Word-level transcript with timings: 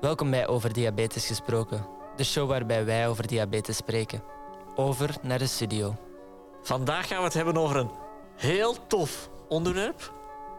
Welkom 0.00 0.30
bij 0.30 0.46
Over 0.46 0.72
Diabetes 0.72 1.26
Gesproken, 1.26 1.86
de 2.16 2.24
show 2.24 2.48
waarbij 2.48 2.84
wij 2.84 3.08
over 3.08 3.26
diabetes 3.26 3.76
spreken. 3.76 4.22
Over 4.74 5.14
naar 5.22 5.38
de 5.38 5.46
studio. 5.46 5.96
Vandaag 6.62 7.08
gaan 7.08 7.18
we 7.18 7.24
het 7.24 7.34
hebben 7.34 7.56
over 7.56 7.76
een 7.76 7.90
heel 8.36 8.86
tof 8.86 9.30
onderwerp. 9.48 10.12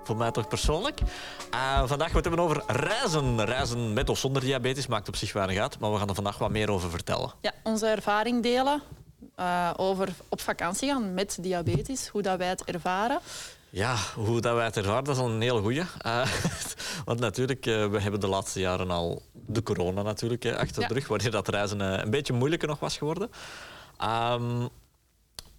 Voor 0.04 0.18
mij 0.18 0.32
toch 0.32 0.48
persoonlijk. 0.48 1.00
Uh, 1.54 1.84
vandaag 1.86 2.12
gaan 2.12 2.22
we 2.22 2.30
het 2.30 2.36
hebben 2.36 2.46
over 2.46 2.64
reizen. 2.68 3.46
Reizen 3.46 3.94
met 3.94 4.10
of 4.10 4.18
zonder 4.18 4.42
diabetes 4.42 4.88
maakt 4.88 5.08
op 5.08 5.16
zich 5.16 5.34
weinig 5.34 5.58
uit, 5.58 5.80
maar 5.80 5.92
we 5.92 5.98
gaan 5.98 6.10
er 6.10 6.16
vandaag 6.16 6.38
wat 6.38 6.50
meer 6.50 6.72
over 6.72 6.90
vertellen. 6.90 7.34
Ja, 7.42 7.52
onze 7.64 7.88
ervaring 7.88 8.44
delen 8.44 8.82
uh, 9.40 9.70
over 9.76 10.10
op 10.30 10.42
vakantie 10.42 10.90
gaan 10.90 11.14
met 11.14 11.38
diabetes, 11.42 12.08
hoe 12.08 12.22
dat 12.22 12.38
wij 12.38 12.48
het 12.48 12.64
ervaren. 12.64 13.20
Ja, 13.70 13.96
hoe 14.16 14.42
dat 14.42 14.56
wij 14.56 14.66
het 14.66 14.78
ervaren, 14.78 15.04
dat 15.04 15.16
is 15.16 15.22
al 15.22 15.30
een 15.30 15.42
hele 15.42 15.62
goeie. 15.62 15.84
Uh, 16.06 16.28
want 17.06 17.20
natuurlijk, 17.20 17.66
uh, 17.66 17.88
we 17.88 18.00
hebben 18.00 18.20
de 18.20 18.28
laatste 18.28 18.60
jaren 18.60 18.92
al 18.92 19.22
de 19.34 19.64
corona 19.64 20.02
natuurlijk 20.02 20.46
uh, 20.46 20.56
achter 20.56 20.88
de 20.88 20.94
rug, 20.94 21.08
wanneer 21.08 21.32
dat 21.32 21.48
reizen 21.48 21.80
een 21.80 22.10
beetje 22.10 22.34
moeilijker 22.34 22.68
nog 22.68 22.80
was 22.80 22.98
geworden. 22.98 23.30
Um, 24.04 24.70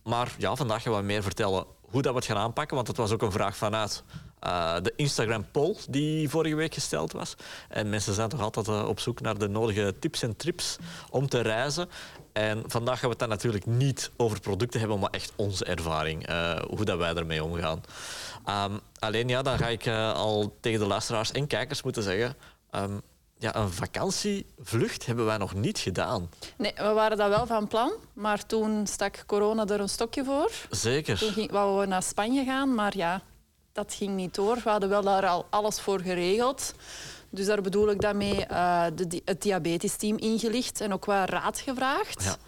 maar 0.05 0.35
ja, 0.39 0.57
vandaag 0.57 0.83
gaan 0.83 0.97
we 0.97 1.03
meer 1.03 1.23
vertellen 1.23 1.65
hoe 1.81 2.03
dat 2.03 2.13
we 2.13 2.19
het 2.19 2.27
gaan 2.27 2.37
aanpakken, 2.37 2.75
want 2.75 2.87
dat 2.87 2.97
was 2.97 3.13
ook 3.13 3.23
een 3.23 3.33
vraag 3.33 3.57
vanuit 3.57 4.03
uh, 4.47 4.77
de 4.83 4.93
Instagram 4.97 5.47
poll 5.51 5.77
die 5.89 6.29
vorige 6.29 6.55
week 6.55 6.75
gesteld 6.75 7.13
was. 7.13 7.35
En 7.69 7.91
mensen 7.91 8.15
zijn 8.15 8.29
toch 8.29 8.41
altijd 8.41 8.69
uh, 8.69 8.89
op 8.89 9.01
zoek 9.01 9.21
naar 9.21 9.39
de 9.39 9.49
nodige 9.49 9.95
tips 9.99 10.23
en 10.23 10.37
trips 10.37 10.77
om 11.11 11.29
te 11.29 11.41
reizen. 11.41 11.89
En 12.33 12.63
vandaag 12.67 12.95
gaan 12.99 13.05
we 13.05 13.11
het 13.11 13.19
dan 13.19 13.29
natuurlijk 13.29 13.67
niet 13.67 14.11
over 14.17 14.41
producten 14.41 14.81
hebben, 14.81 14.99
maar 14.99 15.11
echt 15.11 15.33
onze 15.37 15.65
ervaring, 15.65 16.31
uh, 16.31 16.59
hoe 16.69 16.85
dat 16.85 16.99
wij 16.99 17.15
ermee 17.15 17.45
omgaan. 17.45 17.83
Um, 18.49 18.81
alleen 18.99 19.29
ja, 19.29 19.43
dan 19.43 19.59
ga 19.59 19.69
ik 19.69 19.87
al 20.15 20.57
tegen 20.61 20.81
de 20.81 20.87
luisteraars 20.87 21.33
en 21.33 21.47
kijkers 21.47 21.83
moeten 21.83 22.03
zeggen. 22.03 22.37
Um, 22.71 23.01
ja, 23.39 23.57
een 23.57 23.71
vakantievlucht 23.71 25.07
hebben 25.07 25.25
wij 25.25 25.37
nog 25.37 25.55
niet 25.55 25.79
gedaan. 25.79 26.31
Nee, 26.57 26.73
we 26.77 26.93
waren 26.93 27.17
dat 27.17 27.29
wel 27.29 27.47
van 27.47 27.69
plan, 27.69 27.93
maar 28.13 28.47
toen 28.47 28.87
stak 28.87 29.23
corona 29.27 29.67
er 29.67 29.81
een 29.81 29.89
stokje 29.89 30.25
voor. 30.25 30.51
Zeker. 30.71 31.19
Toen 31.19 31.33
ging, 31.33 31.51
wouden 31.51 31.81
we 31.81 31.87
naar 31.87 32.03
Spanje 32.03 32.45
gaan, 32.45 32.75
maar 32.75 32.97
ja, 32.97 33.23
dat 33.83 33.95
ging 33.95 34.17
niet 34.17 34.35
door. 34.35 34.57
We 34.65 34.71
hadden 34.71 34.89
wel 34.89 35.03
daar 35.03 35.27
al 35.27 35.47
alles 35.51 35.81
voor 35.81 36.01
geregeld. 36.01 36.75
Dus 37.31 37.47
daar 37.47 37.63
bedoel 37.63 37.91
ik 37.91 38.01
daarmee 38.01 38.47
uh, 38.51 38.85
de, 38.95 39.23
het 39.25 39.43
diabetesteam 39.43 40.17
ingelicht 40.17 40.81
en 40.81 40.93
ook 40.93 41.05
wat 41.05 41.29
raad 41.29 41.59
gevraagd. 41.59 42.39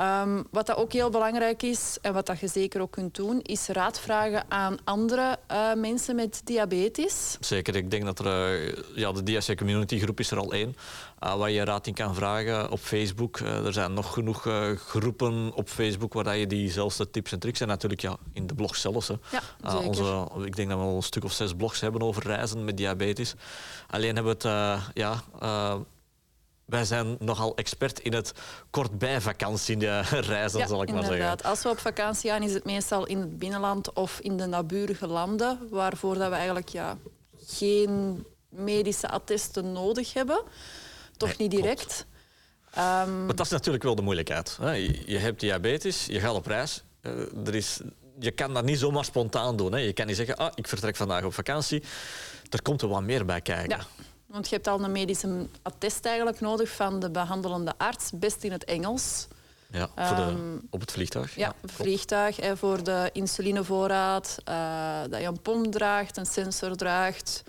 Um, 0.00 0.46
wat 0.50 0.66
dat 0.66 0.76
ook 0.76 0.92
heel 0.92 1.10
belangrijk 1.10 1.62
is 1.62 1.98
en 2.02 2.12
wat 2.12 2.26
dat 2.26 2.40
je 2.40 2.48
zeker 2.48 2.80
ook 2.80 2.90
kunt 2.90 3.14
doen, 3.14 3.40
is 3.40 3.68
raad 3.68 4.00
vragen 4.00 4.44
aan 4.48 4.76
andere 4.84 5.38
uh, 5.50 5.74
mensen 5.74 6.16
met 6.16 6.40
diabetes. 6.44 7.36
Zeker, 7.40 7.76
ik 7.76 7.90
denk 7.90 8.04
dat 8.04 8.18
er, 8.18 8.60
uh, 8.60 8.76
ja, 8.94 9.12
de 9.12 9.22
DSC 9.22 9.56
Community 9.56 9.98
groep 9.98 10.20
is 10.20 10.30
er 10.30 10.38
al 10.38 10.52
één, 10.52 10.76
uh, 11.24 11.34
waar 11.34 11.50
je 11.50 11.64
raad 11.64 11.86
in 11.86 11.94
kan 11.94 12.14
vragen 12.14 12.70
op 12.70 12.78
Facebook. 12.78 13.38
er 13.38 13.72
zijn 13.72 13.92
nog 13.92 14.12
genoeg 14.12 14.46
groepen 14.76 15.52
op 15.54 15.68
Facebook 15.68 16.12
waar 16.12 16.36
je 16.36 16.46
diezelfde 16.46 17.10
tips 17.10 17.32
en 17.32 17.38
tricks 17.38 17.60
en 17.60 17.68
natuurlijk 17.68 18.00
ja, 18.00 18.16
in 18.32 18.46
de 18.46 18.54
blog 18.54 18.76
zelfs. 18.76 19.08
Hè. 19.08 19.14
Ja, 19.30 19.78
onze, 19.78 20.28
ik 20.44 20.56
denk 20.56 20.68
dat 20.68 20.78
we 20.78 20.84
al 20.84 20.96
een 20.96 21.02
stuk 21.02 21.24
of 21.24 21.32
zes 21.32 21.52
blogs 21.54 21.80
hebben 21.80 22.02
over 22.02 22.22
reizen 22.22 22.64
met 22.64 22.76
diabetes. 22.76 23.34
Alleen 23.90 24.14
hebben 24.14 24.38
we 24.38 24.48
het 24.48 24.82
ja, 24.94 25.22
wij 26.66 26.84
zijn 26.84 27.16
nogal 27.18 27.56
expert 27.56 27.98
in 28.00 28.12
het 28.12 28.32
kort 28.70 28.98
bij 28.98 29.20
vakantie 29.20 29.78
reizen, 30.10 30.58
ja, 30.58 30.66
zal 30.66 30.82
ik 30.82 30.88
maar 30.92 31.02
inderdaad. 31.02 31.10
zeggen. 31.40 31.50
Als 31.50 31.62
we 31.62 31.68
op 31.68 31.78
vakantie 31.78 32.30
gaan, 32.30 32.42
is 32.42 32.52
het 32.54 32.64
meestal 32.64 33.06
in 33.06 33.18
het 33.20 33.38
binnenland 33.38 33.92
of 33.92 34.18
in 34.20 34.36
de 34.36 34.46
naburige 34.46 35.06
landen, 35.06 35.58
waarvoor 35.70 36.14
dat 36.18 36.28
we 36.28 36.34
eigenlijk 36.34 36.68
ja, 36.68 36.98
geen 37.46 38.24
medische 38.48 39.08
attesten 39.08 39.72
nodig 39.72 40.12
hebben. 40.12 40.42
Toch 41.16 41.28
Nee, 41.28 41.48
niet 41.48 41.50
direct. 41.50 42.06
Um, 42.78 43.26
Maar 43.26 43.36
dat 43.36 43.46
is 43.46 43.52
natuurlijk 43.52 43.84
wel 43.84 43.94
de 43.94 44.02
moeilijkheid. 44.02 44.58
Je 45.06 45.18
hebt 45.18 45.40
diabetes, 45.40 46.06
je 46.06 46.20
gaat 46.20 46.34
op 46.34 46.46
reis. 46.46 46.82
Eh, 47.00 47.12
Er 47.46 47.54
is, 47.54 47.80
je 48.18 48.30
kan 48.30 48.54
dat 48.54 48.64
niet 48.64 48.78
zomaar 48.78 49.04
spontaan 49.04 49.56
doen. 49.56 49.80
Je 49.82 49.92
kan 49.92 50.06
niet 50.06 50.16
zeggen, 50.16 50.36
ah, 50.36 50.52
ik 50.54 50.68
vertrek 50.68 50.96
vandaag 50.96 51.24
op 51.24 51.34
vakantie. 51.34 51.82
Er 52.50 52.62
komt 52.62 52.82
er 52.82 52.88
wat 52.88 53.02
meer 53.02 53.24
bij 53.24 53.40
kijken. 53.40 53.78
ja, 53.78 53.84
want 54.26 54.48
je 54.48 54.54
hebt 54.54 54.66
al 54.66 54.84
een 54.84 54.92
medische 54.92 55.46
attest 55.62 56.04
eigenlijk 56.06 56.40
nodig 56.40 56.70
van 56.70 57.00
de 57.00 57.10
behandelende 57.10 57.72
arts, 57.76 58.10
best 58.14 58.42
in 58.44 58.52
het 58.52 58.64
Engels. 58.64 59.26
Ja, 59.70 59.88
voor 59.96 60.16
de, 60.16 60.22
Ehm, 60.22 60.56
op 60.70 60.80
het 60.80 60.92
vliegtuig. 60.92 61.36
Ja, 61.36 61.54
vliegtuig 61.64 62.36
hè, 62.36 62.56
voor 62.56 62.84
de 62.84 63.10
insulinevoorraad, 63.12 64.36
eh, 64.44 65.00
dat 65.10 65.20
je 65.20 65.26
een 65.26 65.42
pomp 65.42 65.72
draagt, 65.72 66.16
een 66.16 66.26
sensor 66.26 66.76
draagt. 66.76 67.42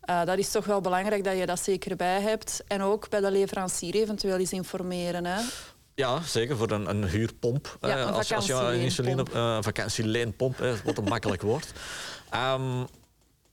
Eh, 0.00 0.24
dat 0.24 0.38
is 0.38 0.50
toch 0.50 0.64
wel 0.64 0.80
belangrijk 0.80 1.24
dat 1.24 1.38
je 1.38 1.46
dat 1.46 1.60
zeker 1.60 1.96
bij 1.96 2.20
hebt. 2.20 2.62
En 2.66 2.82
ook 2.82 3.08
bij 3.08 3.20
de 3.20 3.30
leverancier 3.30 3.94
eventueel 3.94 4.36
eens 4.36 4.52
informeren. 4.52 5.24
Hè. 5.24 5.40
Ja, 5.94 6.22
zeker 6.22 6.56
voor 6.56 6.70
een, 6.70 6.88
een 6.88 7.04
huurpomp. 7.04 7.76
Ja, 7.80 7.88
hè. 7.88 8.00
een 8.00 8.12
als, 8.12 8.32
als 8.32 8.46
je 8.46 8.52
een 8.52 8.80
insuline, 8.80 9.24
een 9.32 9.62
vakantieleenpomp, 9.62 10.58
hè, 10.58 10.74
wat 10.84 10.98
een 10.98 11.04
makkelijk 11.04 11.42
woord. 11.42 11.72
Ehm, 12.30 12.84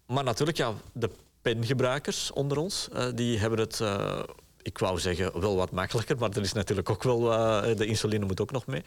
maar 0.05 0.23
natuurlijk, 0.23 0.57
ja, 0.57 0.73
de 0.93 1.09
pengebruikers 1.53 2.31
onder 2.31 2.57
ons, 2.57 2.87
eh, 2.93 3.05
die 3.15 3.39
hebben 3.39 3.59
het, 3.59 3.79
eh, 3.79 4.19
ik 4.61 4.77
wou 4.77 4.99
zeggen, 4.99 5.39
wel 5.39 5.55
wat 5.55 5.71
makkelijker, 5.71 6.17
maar 6.17 6.29
er 6.29 6.41
is 6.41 6.53
natuurlijk 6.53 6.89
ook 6.89 7.03
wel, 7.03 7.33
eh, 7.33 7.77
de 7.77 7.85
insuline 7.85 8.25
moet 8.25 8.41
ook 8.41 8.51
nog 8.51 8.65
mee. 8.65 8.83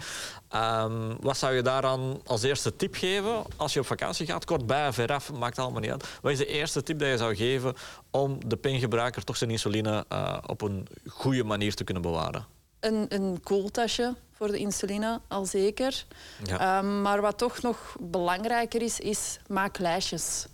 Ehm, 0.49 1.15
wat 1.21 1.37
zou 1.37 1.55
je 1.55 1.63
daaraan 1.63 2.21
als 2.27 2.43
eerste 2.43 2.77
tip 2.77 2.95
geven 2.95 3.43
als 3.57 3.73
je 3.73 3.81
op 3.81 3.87
vakantie 3.87 4.27
gaat? 4.27 4.45
Kort 4.45 4.67
bij, 4.67 4.93
veraf, 4.93 5.33
maakt 5.33 5.59
allemaal 5.59 5.81
niet 5.81 5.91
uit. 5.91 6.09
Wat 6.23 6.33
is 6.33 6.39
de 6.39 6.47
eerste 6.47 6.83
tip 6.83 6.99
dat 6.99 7.09
je 7.09 7.17
zou 7.17 7.37
geven 7.37 7.75
om 8.11 8.49
de 8.49 8.57
pengebruiker 8.57 9.25
toch 9.25 9.37
zijn 9.37 9.51
insuline 9.51 10.05
op 10.47 10.63
een 10.63 10.87
goede 11.07 11.45
manier 11.45 11.75
te 11.75 11.85
kunnen 11.85 12.03
bewaren? 12.03 12.47
Een, 12.81 13.07
een 13.09 13.41
koeltasje 13.43 14.15
voor 14.33 14.49
de 14.49 14.59
insuline, 14.59 15.21
al 15.29 15.45
zeker. 15.45 16.05
Ja. 16.45 16.79
Ehm, 16.79 17.03
maar 17.03 17.21
wat 17.21 17.39
toch 17.39 17.63
nog 17.63 17.97
belangrijker 18.01 18.83
is, 18.83 19.01
is 19.01 19.39
maak 19.47 19.79
lijstjes. 19.79 20.47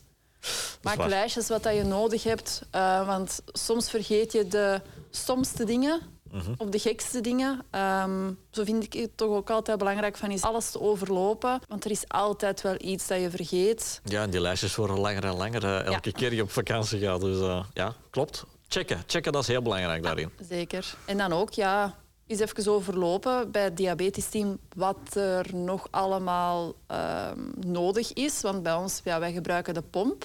Maak 0.82 0.96
waar. 0.96 1.08
lijstjes 1.08 1.48
wat 1.48 1.62
dat 1.62 1.74
je 1.74 1.84
nodig 1.84 2.22
hebt. 2.22 2.62
eh, 2.70 3.06
want 3.06 3.40
soms 3.46 3.90
vergeet 3.90 4.32
je 4.32 4.48
de 4.48 4.80
stomste 5.10 5.64
dingen 5.64 6.00
Mhm. 6.30 6.52
of 6.56 6.68
de 6.68 6.78
gekste 6.78 7.20
dingen. 7.20 7.60
Ehm, 7.70 8.30
zo 8.50 8.64
vind 8.64 8.84
ik 8.84 8.92
het 8.92 9.16
toch 9.16 9.28
ook 9.36 9.50
altijd 9.50 9.78
belangrijk 9.78 10.16
van 10.16 10.30
is 10.30 10.42
alles 10.42 10.70
te 10.70 10.80
overlopen. 10.80 11.60
Want 11.68 11.84
er 11.84 11.90
is 11.90 12.04
altijd 12.08 12.60
wel 12.62 12.74
iets 12.78 13.06
dat 13.06 13.20
je 13.20 13.30
vergeet. 13.30 14.00
Ja, 14.04 14.22
en 14.22 14.30
die 14.30 14.40
lijstjes 14.40 14.74
worden 14.76 14.98
langer 14.98 15.24
en 15.24 15.36
langer 15.36 15.64
eh, 15.64 15.84
elke 15.84 16.08
Ja. 16.08 16.18
keer 16.18 16.34
je 16.34 16.42
op 16.42 16.50
vakantie 16.50 17.00
gaat. 17.00 17.20
Dus 17.20 17.40
eh, 17.40 17.64
ja, 17.74 17.94
klopt. 18.10 18.44
Checken. 18.68 19.02
Checken, 19.06 19.32
dat 19.32 19.42
is 19.42 19.48
heel 19.48 19.62
belangrijk 19.62 20.02
daarin. 20.02 20.30
Zeker. 20.48 20.94
En 21.04 21.18
dan 21.18 21.32
ook, 21.32 21.50
ja, 21.52 21.94
eens 22.26 22.40
even 22.40 22.72
overlopen 22.72 23.50
bij 23.50 23.62
het 23.62 23.76
diabetesteam 23.76 24.58
wat 24.76 25.14
er 25.14 25.46
nog 25.54 25.86
allemaal 25.90 26.74
ehm, 26.86 27.38
nodig 27.66 28.12
is. 28.12 28.40
Want 28.40 28.62
bij 28.62 28.74
ons, 28.74 29.00
ja, 29.04 29.18
wij 29.20 29.32
gebruiken 29.32 29.74
de 29.74 29.82
pomp. 29.82 30.24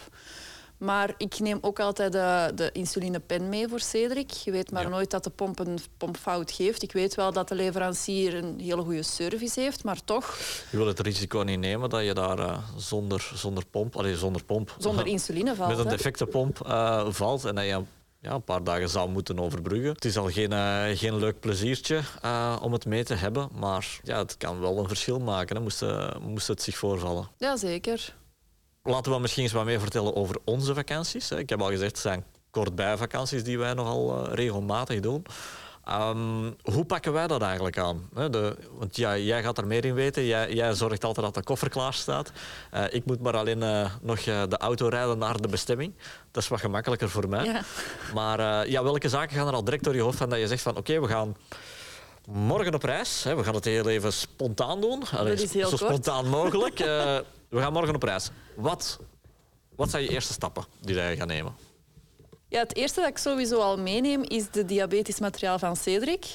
Maar 0.78 1.14
ik 1.18 1.40
neem 1.40 1.58
ook 1.62 1.80
altijd 1.80 2.12
de, 2.12 2.52
de 2.56 2.70
insulinepen 2.72 3.50
mee 3.50 3.68
voor 3.68 3.80
Cedric. 3.80 4.32
Je 4.32 4.52
weet 4.52 4.72
maar 4.72 4.84
Ja. 4.84 4.90
nooit 4.90 5.12
dat 5.12 5.24
de 5.24 5.30
pomp 5.30 5.60
een 5.60 5.80
pompfout 5.98 6.52
geeft. 6.52 6.84
Ik 6.84 6.92
weet 6.92 7.16
wel 7.16 7.32
dat 7.34 7.48
de 7.48 7.56
leverancier 7.56 8.36
een 8.36 8.60
hele 8.60 8.82
goede 8.82 9.04
service 9.04 9.60
heeft, 9.60 9.84
maar 9.84 10.04
toch, 10.06 10.38
Je 10.72 10.78
wil 10.78 10.88
het 10.88 11.00
risico 11.00 11.40
niet 11.42 11.60
nemen 11.60 11.90
dat 11.90 12.04
je 12.06 12.14
daar 12.14 12.40
eh, 12.40 12.58
zonder, 12.78 13.32
zonder 13.34 13.66
pomp, 13.66 13.96
allee, 13.98 14.18
zonder 14.18 14.44
pomp, 14.44 14.76
zonder 14.78 15.08
insuline 15.08 15.56
valt. 15.56 15.70
met 15.76 15.80
een 15.80 15.88
defecte 15.92 16.26
pomp 16.26 16.62
eh, 16.66 17.06
valt 17.10 17.46
en 17.46 17.56
dat 17.56 17.66
je 17.66 17.82
ja, 18.22 18.32
een 18.32 18.44
paar 18.44 18.64
dagen 18.64 18.90
zou 18.90 19.10
moeten 19.10 19.40
overbruggen. 19.40 19.92
Het 19.92 20.06
is 20.06 20.18
al 20.18 20.30
geen, 20.30 20.54
eh, 20.54 20.84
geen 20.98 21.16
leuk 21.16 21.40
pleziertje 21.40 22.02
eh, 22.22 22.58
om 22.62 22.74
het 22.74 22.86
mee 22.86 23.04
te 23.04 23.14
hebben, 23.14 23.50
maar 23.54 24.00
ja, 24.04 24.18
het 24.18 24.38
kan 24.38 24.60
wel 24.60 24.78
een 24.78 24.88
verschil 24.88 25.20
maken, 25.20 25.56
hè, 25.56 25.62
moest, 25.62 25.82
eh, 25.82 26.16
moest 26.22 26.48
het 26.48 26.62
zich 26.62 26.78
voorvallen. 26.78 27.28
Ja, 27.38 27.58
zeker. 27.58 28.16
Laten 28.84 29.12
we 29.12 29.20
misschien 29.20 29.44
eens 29.44 29.52
wat 29.52 29.66
meer 29.66 29.80
vertellen 29.80 30.16
over 30.16 30.38
onze 30.44 30.74
vakanties. 30.74 31.30
hè. 31.30 31.38
Ik 31.40 31.50
heb 31.50 31.62
al 31.62 31.70
gezegd, 31.70 31.92
het 31.92 32.00
zijn 32.00 32.26
kortbij 32.50 32.98
vakanties 32.98 33.44
die 33.44 33.58
wij 33.58 33.74
nogal 33.74 34.34
regelmatig 34.34 35.00
doen. 35.00 35.26
Ehm, 35.86 36.52
hoe 36.62 36.86
pakken 36.86 37.14
wij 37.14 37.28
dat 37.28 37.42
eigenlijk 37.42 37.78
aan? 37.78 38.10
De, 38.14 38.56
want 38.72 38.96
ja, 38.96 39.18
jij 39.18 39.44
gaat 39.44 39.58
er 39.58 39.68
meer 39.68 39.86
in 39.86 39.94
weten. 39.94 40.26
Jij, 40.26 40.54
jij 40.54 40.74
zorgt 40.74 41.04
altijd 41.04 41.26
dat 41.26 41.36
de 41.36 41.44
koffer 41.44 41.70
klaar 41.70 41.94
staat. 41.94 42.32
Eh, 42.72 42.84
ik 42.90 43.06
moet 43.06 43.22
maar 43.22 43.38
alleen 43.38 43.64
eh, 43.64 43.92
nog 44.02 44.20
eh, 44.20 44.44
de 44.50 44.58
auto 44.58 44.88
rijden 44.88 45.18
naar 45.18 45.42
de 45.42 45.48
bestemming. 45.48 45.94
Dat 46.32 46.44
is 46.44 46.50
wat 46.50 46.60
gemakkelijker 46.60 47.10
voor 47.10 47.30
mij. 47.30 47.46
Ja. 47.46 47.62
Maar 48.14 48.70
ja, 48.70 48.84
welke 48.84 49.10
zaken 49.10 49.36
gaan 49.36 49.48
er 49.48 49.54
al 49.54 49.64
direct 49.64 49.84
door 49.84 49.96
je 49.96 50.02
hoofd 50.02 50.18
van 50.18 50.30
dat 50.30 50.40
je 50.40 50.48
zegt 50.48 50.62
van 50.62 50.78
oké, 50.78 51.02
we 51.02 51.08
gaan 51.08 51.36
morgen 52.26 52.74
op 52.74 52.84
reis. 52.84 53.24
Hè, 53.24 53.36
we 53.36 53.44
gaan 53.44 53.56
het 53.56 53.66
heel 53.66 53.88
even 53.88 54.14
spontaan 54.14 54.82
doen. 54.82 55.04
Allee, 55.12 55.34
is 55.34 55.54
heel 55.54 55.70
zo 55.70 55.78
kort. 55.78 55.92
spontaan 55.92 56.28
mogelijk. 56.28 56.78
We 57.50 57.60
gaan 57.60 57.74
morgen 57.74 57.96
op 57.96 58.04
reis. 58.04 58.30
Wat, 58.56 59.00
wat 59.76 59.90
zijn 59.90 60.04
je 60.04 60.10
eerste 60.10 60.34
stappen 60.34 60.64
die 60.82 60.96
jij 60.96 61.18
gaat 61.18 61.28
nemen? 61.28 61.69
Ja, 62.50 62.60
het 62.60 62.76
eerste 62.76 63.00
dat 63.00 63.10
ik 63.10 63.18
sowieso 63.18 63.60
al 63.60 63.78
meeneem 63.78 64.24
is 64.24 64.50
de 64.50 64.66
diabetisch 64.66 65.20
materiaal 65.20 65.60
van 65.60 65.76
Cedric. 65.76 66.26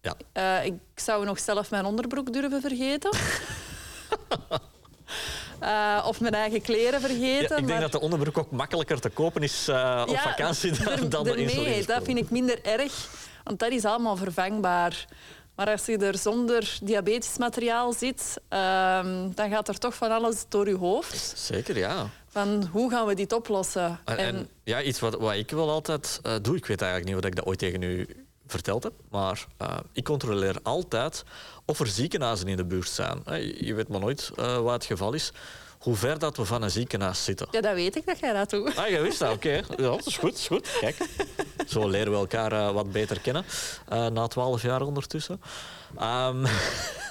Ja. 0.00 0.14
Eh, 0.32 0.64
ik 0.66 0.74
zou 0.94 1.24
nog 1.24 1.38
zelf 1.38 1.70
mijn 1.70 1.84
onderbroek 1.84 2.32
durven 2.32 2.60
vergeten. 2.60 3.10
Uh, 5.62 6.04
of 6.10 6.20
mijn 6.20 6.34
eigen 6.34 6.62
kleren 6.62 7.00
vergeten. 7.00 7.28
Ja, 7.30 7.40
ik 7.40 7.48
denk 7.48 7.68
maar... 7.68 7.80
dat 7.80 7.92
de 7.92 8.00
onderbroek 8.00 8.38
ook 8.38 8.50
makkelijker 8.50 9.00
te 9.00 9.08
kopen 9.08 9.42
is 9.42 9.68
uh, 9.68 10.04
op 10.06 10.16
vakantie 10.16 10.72
dan, 10.84 11.08
dan 11.08 11.24
de 11.24 11.34
Nee, 11.34 11.86
dat 11.86 12.04
vind 12.04 12.18
ik 12.18 12.30
minder 12.30 12.64
erg. 12.64 13.08
Want 13.44 13.58
dat 13.58 13.70
is 13.70 13.84
allemaal 13.84 14.16
vervangbaar. 14.16 15.06
Maar 15.54 15.70
als 15.70 15.86
je 15.86 15.98
er 15.98 16.18
zonder 16.18 16.78
diabetisch 16.82 17.38
materiaal 17.38 17.92
zit, 17.92 18.40
uh, 18.50 19.04
dan 19.34 19.50
gaat 19.50 19.68
er 19.68 19.78
toch 19.78 19.94
van 19.94 20.10
alles 20.10 20.44
door 20.48 20.68
je 20.68 20.76
hoofd. 20.76 21.32
Zeker, 21.38 21.78
ja. 21.78 22.10
Van 22.32 22.68
hoe 22.70 22.90
gaan 22.90 23.06
we 23.06 23.14
dit 23.14 23.32
oplossen? 23.32 24.00
En, 24.04 24.16
en 24.16 24.48
ja, 24.64 24.82
iets 24.82 25.00
wat, 25.00 25.14
wat 25.14 25.34
ik 25.34 25.50
wel 25.50 25.70
altijd 25.70 26.20
uh, 26.26 26.32
doe, 26.42 26.56
ik 26.56 26.66
weet 26.66 26.80
eigenlijk 26.80 27.10
niet 27.10 27.24
of 27.24 27.30
ik 27.30 27.36
dat 27.36 27.44
ooit 27.46 27.58
tegen 27.58 27.82
u 27.82 28.06
verteld 28.46 28.82
heb, 28.82 28.92
maar 29.10 29.46
uh, 29.62 29.76
ik 29.92 30.04
controleer 30.04 30.56
altijd 30.62 31.24
of 31.64 31.80
er 31.80 31.86
ziekenhuizen 31.86 32.48
in 32.48 32.56
de 32.56 32.64
buurt 32.64 32.88
zijn. 32.88 33.22
Je 33.58 33.74
weet 33.74 33.88
maar 33.88 34.00
nooit 34.00 34.30
uh, 34.38 34.58
wat 34.58 34.72
het 34.72 34.84
geval 34.84 35.12
is 35.12 35.32
hoe 35.78 35.96
ver 35.96 36.18
dat 36.18 36.36
we 36.36 36.44
van 36.44 36.62
een 36.62 36.70
ziekenhuis 36.70 37.24
zitten. 37.24 37.46
Ja, 37.50 37.60
dat 37.60 37.74
weet 37.74 37.96
ik 37.96 38.06
dat 38.06 38.18
jij 38.18 38.32
dat 38.32 38.50
doet. 38.50 38.76
Ah, 38.76 38.88
je 38.88 39.00
wist 39.00 39.18
dat, 39.18 39.32
oké. 39.32 39.62
Okay. 39.64 39.76
Ja, 39.84 39.90
dat 39.90 40.06
is 40.06 40.16
goed, 40.16 40.34
is 40.34 40.46
goed. 40.46 40.78
Kijk, 40.80 40.96
zo 41.66 41.88
leren 41.88 42.12
we 42.12 42.18
elkaar 42.18 42.52
uh, 42.52 42.70
wat 42.70 42.92
beter 42.92 43.20
kennen. 43.20 43.44
Uh, 43.92 44.06
na 44.06 44.26
twaalf 44.26 44.62
jaar 44.62 44.82
ondertussen. 44.82 45.40
Um, 46.00 46.44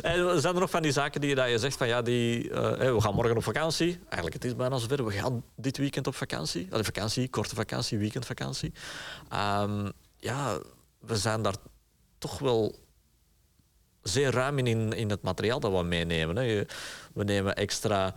en 0.00 0.40
zijn 0.40 0.54
er 0.54 0.60
nog 0.60 0.70
van 0.70 0.82
die 0.82 0.92
zaken 0.92 1.20
die 1.20 1.34
dat 1.34 1.48
je 1.48 1.58
zegt 1.58 1.76
van 1.76 1.88
ja, 1.88 2.02
die, 2.02 2.48
uh, 2.48 2.70
we 2.70 3.00
gaan 3.00 3.14
morgen 3.14 3.36
op 3.36 3.42
vakantie. 3.42 3.98
Eigenlijk, 4.02 4.32
het 4.32 4.44
is 4.44 4.56
bijna 4.56 4.78
zover. 4.78 5.04
We 5.04 5.12
gaan 5.12 5.44
dit 5.56 5.76
weekend 5.76 6.06
op 6.06 6.14
vakantie. 6.14 6.66
Allee, 6.70 6.84
vakantie, 6.84 7.28
korte 7.28 7.54
vakantie, 7.54 7.98
weekendvakantie. 7.98 8.72
Um, 9.32 9.92
ja, 10.16 10.58
we 10.98 11.16
zijn 11.16 11.42
daar 11.42 11.54
toch 12.18 12.38
wel 12.38 12.74
zeer 14.02 14.30
ruim 14.30 14.58
in, 14.58 14.92
in 14.92 15.10
het 15.10 15.22
materiaal 15.22 15.60
dat 15.60 15.72
we 15.72 15.82
meenemen. 15.82 16.36
Hè. 16.36 16.64
We 17.12 17.24
nemen 17.24 17.56
extra 17.56 18.14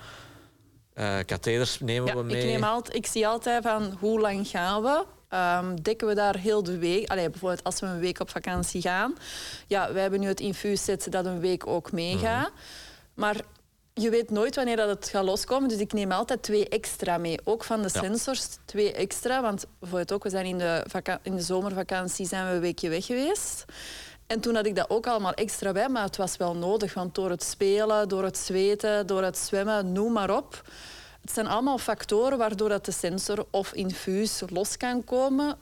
uh, 0.96 1.18
katheders 1.26 1.80
nemen 1.80 2.08
ja, 2.08 2.16
we 2.16 2.24
mee. 2.24 2.38
Ik, 2.38 2.46
neem 2.46 2.64
altijd, 2.64 2.96
ik 2.96 3.06
zie 3.06 3.28
altijd 3.28 3.64
van 3.64 3.98
hoe 4.00 4.20
lang 4.20 4.48
gaan 4.48 4.82
we. 4.82 5.06
Um, 5.34 5.82
dekken 5.82 6.08
we 6.08 6.14
daar 6.14 6.38
heel 6.38 6.64
de 6.64 6.78
week. 6.78 7.10
Allee, 7.10 7.30
bijvoorbeeld 7.30 7.64
als 7.64 7.80
we 7.80 7.86
een 7.86 8.00
week 8.00 8.20
op 8.20 8.30
vakantie 8.30 8.82
gaan. 8.82 9.16
Ja, 9.68 9.94
wij 9.94 10.02
hebben 10.02 10.20
nu 10.20 10.28
het 10.28 10.40
infuuszet 10.40 11.08
dat 11.12 11.26
een 11.26 11.40
week 11.40 11.68
ook 11.68 11.92
meegaat. 11.92 12.50
Mm 12.50 12.56
-hmm. 12.56 13.14
Maar 13.14 13.42
je 13.94 14.10
weet 14.10 14.30
nooit 14.30 14.56
wanneer 14.56 14.76
dat 14.76 14.90
het 14.90 15.10
gaat 15.10 15.24
loskomen. 15.24 15.70
Dus 15.70 15.80
ik 15.80 15.94
neem 15.94 16.12
altijd 16.12 16.44
twee 16.44 16.70
extra 16.70 17.18
mee. 17.18 17.40
Ook 17.44 17.64
van 17.64 17.82
de 17.82 17.90
sensors 17.90 18.48
twee 18.66 18.94
extra. 18.94 19.42
Want 19.42 19.66
bijvoorbeeld 19.80 20.12
ook, 20.12 20.24
we 20.24 20.30
zijn 20.30 20.46
in 20.46 20.58
de, 20.58 20.86
in 21.22 21.36
de 21.36 21.42
zomervakantie 21.42 22.28
zijn 22.28 22.48
we 22.48 22.54
een 22.54 22.60
weekje 22.60 22.90
weg 22.90 23.06
geweest. 23.06 23.66
En 24.28 24.40
toen 24.40 24.56
had 24.56 24.66
ik 24.66 24.76
dat 24.76 24.90
ook 24.90 25.08
allemaal 25.08 25.34
extra 25.34 25.72
bij, 25.72 25.90
maar 25.90 26.04
het 26.04 26.18
was 26.18 26.38
wel 26.38 26.56
nodig. 26.56 26.94
Want 26.94 27.16
door 27.16 27.30
het 27.30 27.44
spelen, 27.44 28.08
door 28.10 28.24
het 28.24 28.38
zweten, 28.38 29.08
door 29.08 29.24
het 29.24 29.38
zwemmen, 29.38 29.92
noem 29.92 30.12
maar 30.12 30.36
op. 30.36 30.62
Het 31.26 31.34
zijn 31.34 31.48
allemaal 31.48 31.78
factoren 31.78 32.38
waardoor 32.38 32.70
dat 32.70 32.86
de 32.86 32.92
sensor 32.92 33.46
of 33.52 33.74
infuus 33.74 34.42
los 34.48 34.78
kan 34.78 35.04
komen. 35.04 35.58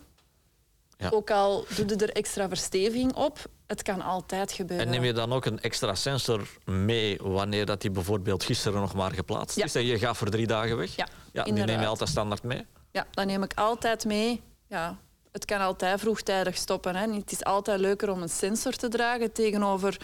Ja. 0.98 1.10
Ook 1.10 1.32
al 1.32 1.66
doe 1.76 1.88
je 1.88 1.96
er 1.96 2.10
extra 2.10 2.48
versteviging 2.48 3.16
op, 3.16 3.40
het 3.68 3.82
kan 3.82 4.02
altijd 4.02 4.52
gebeuren. 4.52 4.86
En 4.86 4.92
neem 4.92 5.04
je 5.04 5.14
dan 5.14 5.34
ook 5.34 5.46
een 5.46 5.60
extra 5.60 5.96
sensor 5.96 6.48
mee 6.66 7.18
wanneer 7.22 7.66
dat 7.66 7.82
die 7.82 7.92
bijvoorbeeld 7.92 8.44
gisteren 8.44 8.82
nog 8.82 8.94
maar 8.94 9.12
geplaatst 9.12 9.58
ja. 9.58 9.64
is 9.64 9.76
en 9.76 9.86
je 9.86 10.00
gaat 10.00 10.18
voor 10.18 10.30
drie 10.30 10.48
dagen 10.48 10.78
weg? 10.78 10.96
Ja, 10.96 11.08
ja 11.32 11.44
die 11.44 11.54
neem 11.54 11.80
je 11.80 11.86
altijd 11.86 12.10
standaard 12.10 12.44
mee? 12.44 12.66
Ja, 12.92 13.08
dat 13.12 13.26
neem 13.26 13.44
ik 13.44 13.54
altijd 13.54 14.06
mee. 14.06 14.42
Ja, 14.68 14.98
het 15.32 15.46
kan 15.46 15.60
altijd 15.60 16.00
vroegtijdig 16.00 16.58
stoppen. 16.58 16.96
Hè. 16.96 17.14
Het 17.14 17.32
is 17.32 17.44
altijd 17.44 17.80
leuker 17.80 18.10
om 18.10 18.22
een 18.22 18.30
sensor 18.30 18.74
te 18.74 18.88
dragen 18.88 19.32
tegenover 19.32 19.98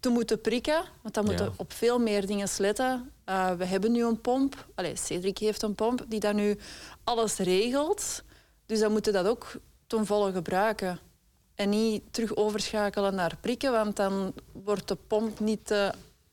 te 0.00 0.08
moeten 0.08 0.40
prikken. 0.40 0.82
Want 1.02 1.14
dan 1.14 1.24
moeten 1.24 1.52
op 1.56 1.72
veel 1.72 1.98
meer 1.98 2.26
dingen 2.26 2.48
letten. 2.58 3.12
Uh, 3.30 3.50
we 3.50 3.64
hebben 3.64 3.92
nu 3.92 4.04
een 4.04 4.20
pomp. 4.20 4.66
Allee, 4.74 4.96
Cedric 4.96 5.38
heeft 5.38 5.62
een 5.62 5.74
pomp 5.74 6.04
die 6.08 6.20
dan 6.20 6.36
nu 6.36 6.58
alles 7.04 7.36
regelt. 7.36 8.22
Dus 8.66 8.80
dan 8.80 8.92
moeten 8.92 9.12
we 9.12 9.18
dat 9.18 9.28
ook 9.28 9.52
ten 9.86 10.06
volle 10.06 10.32
gebruiken. 10.32 10.98
En 11.54 11.68
niet 11.68 12.02
terug 12.10 12.36
overschakelen 12.36 13.14
naar 13.14 13.36
prikken, 13.40 13.72
want 13.72 13.96
dan 13.96 14.34
wordt 14.52 14.88
de 14.88 14.96
pomp 15.06 15.40
niet, 15.40 15.70
uh, 15.70 15.88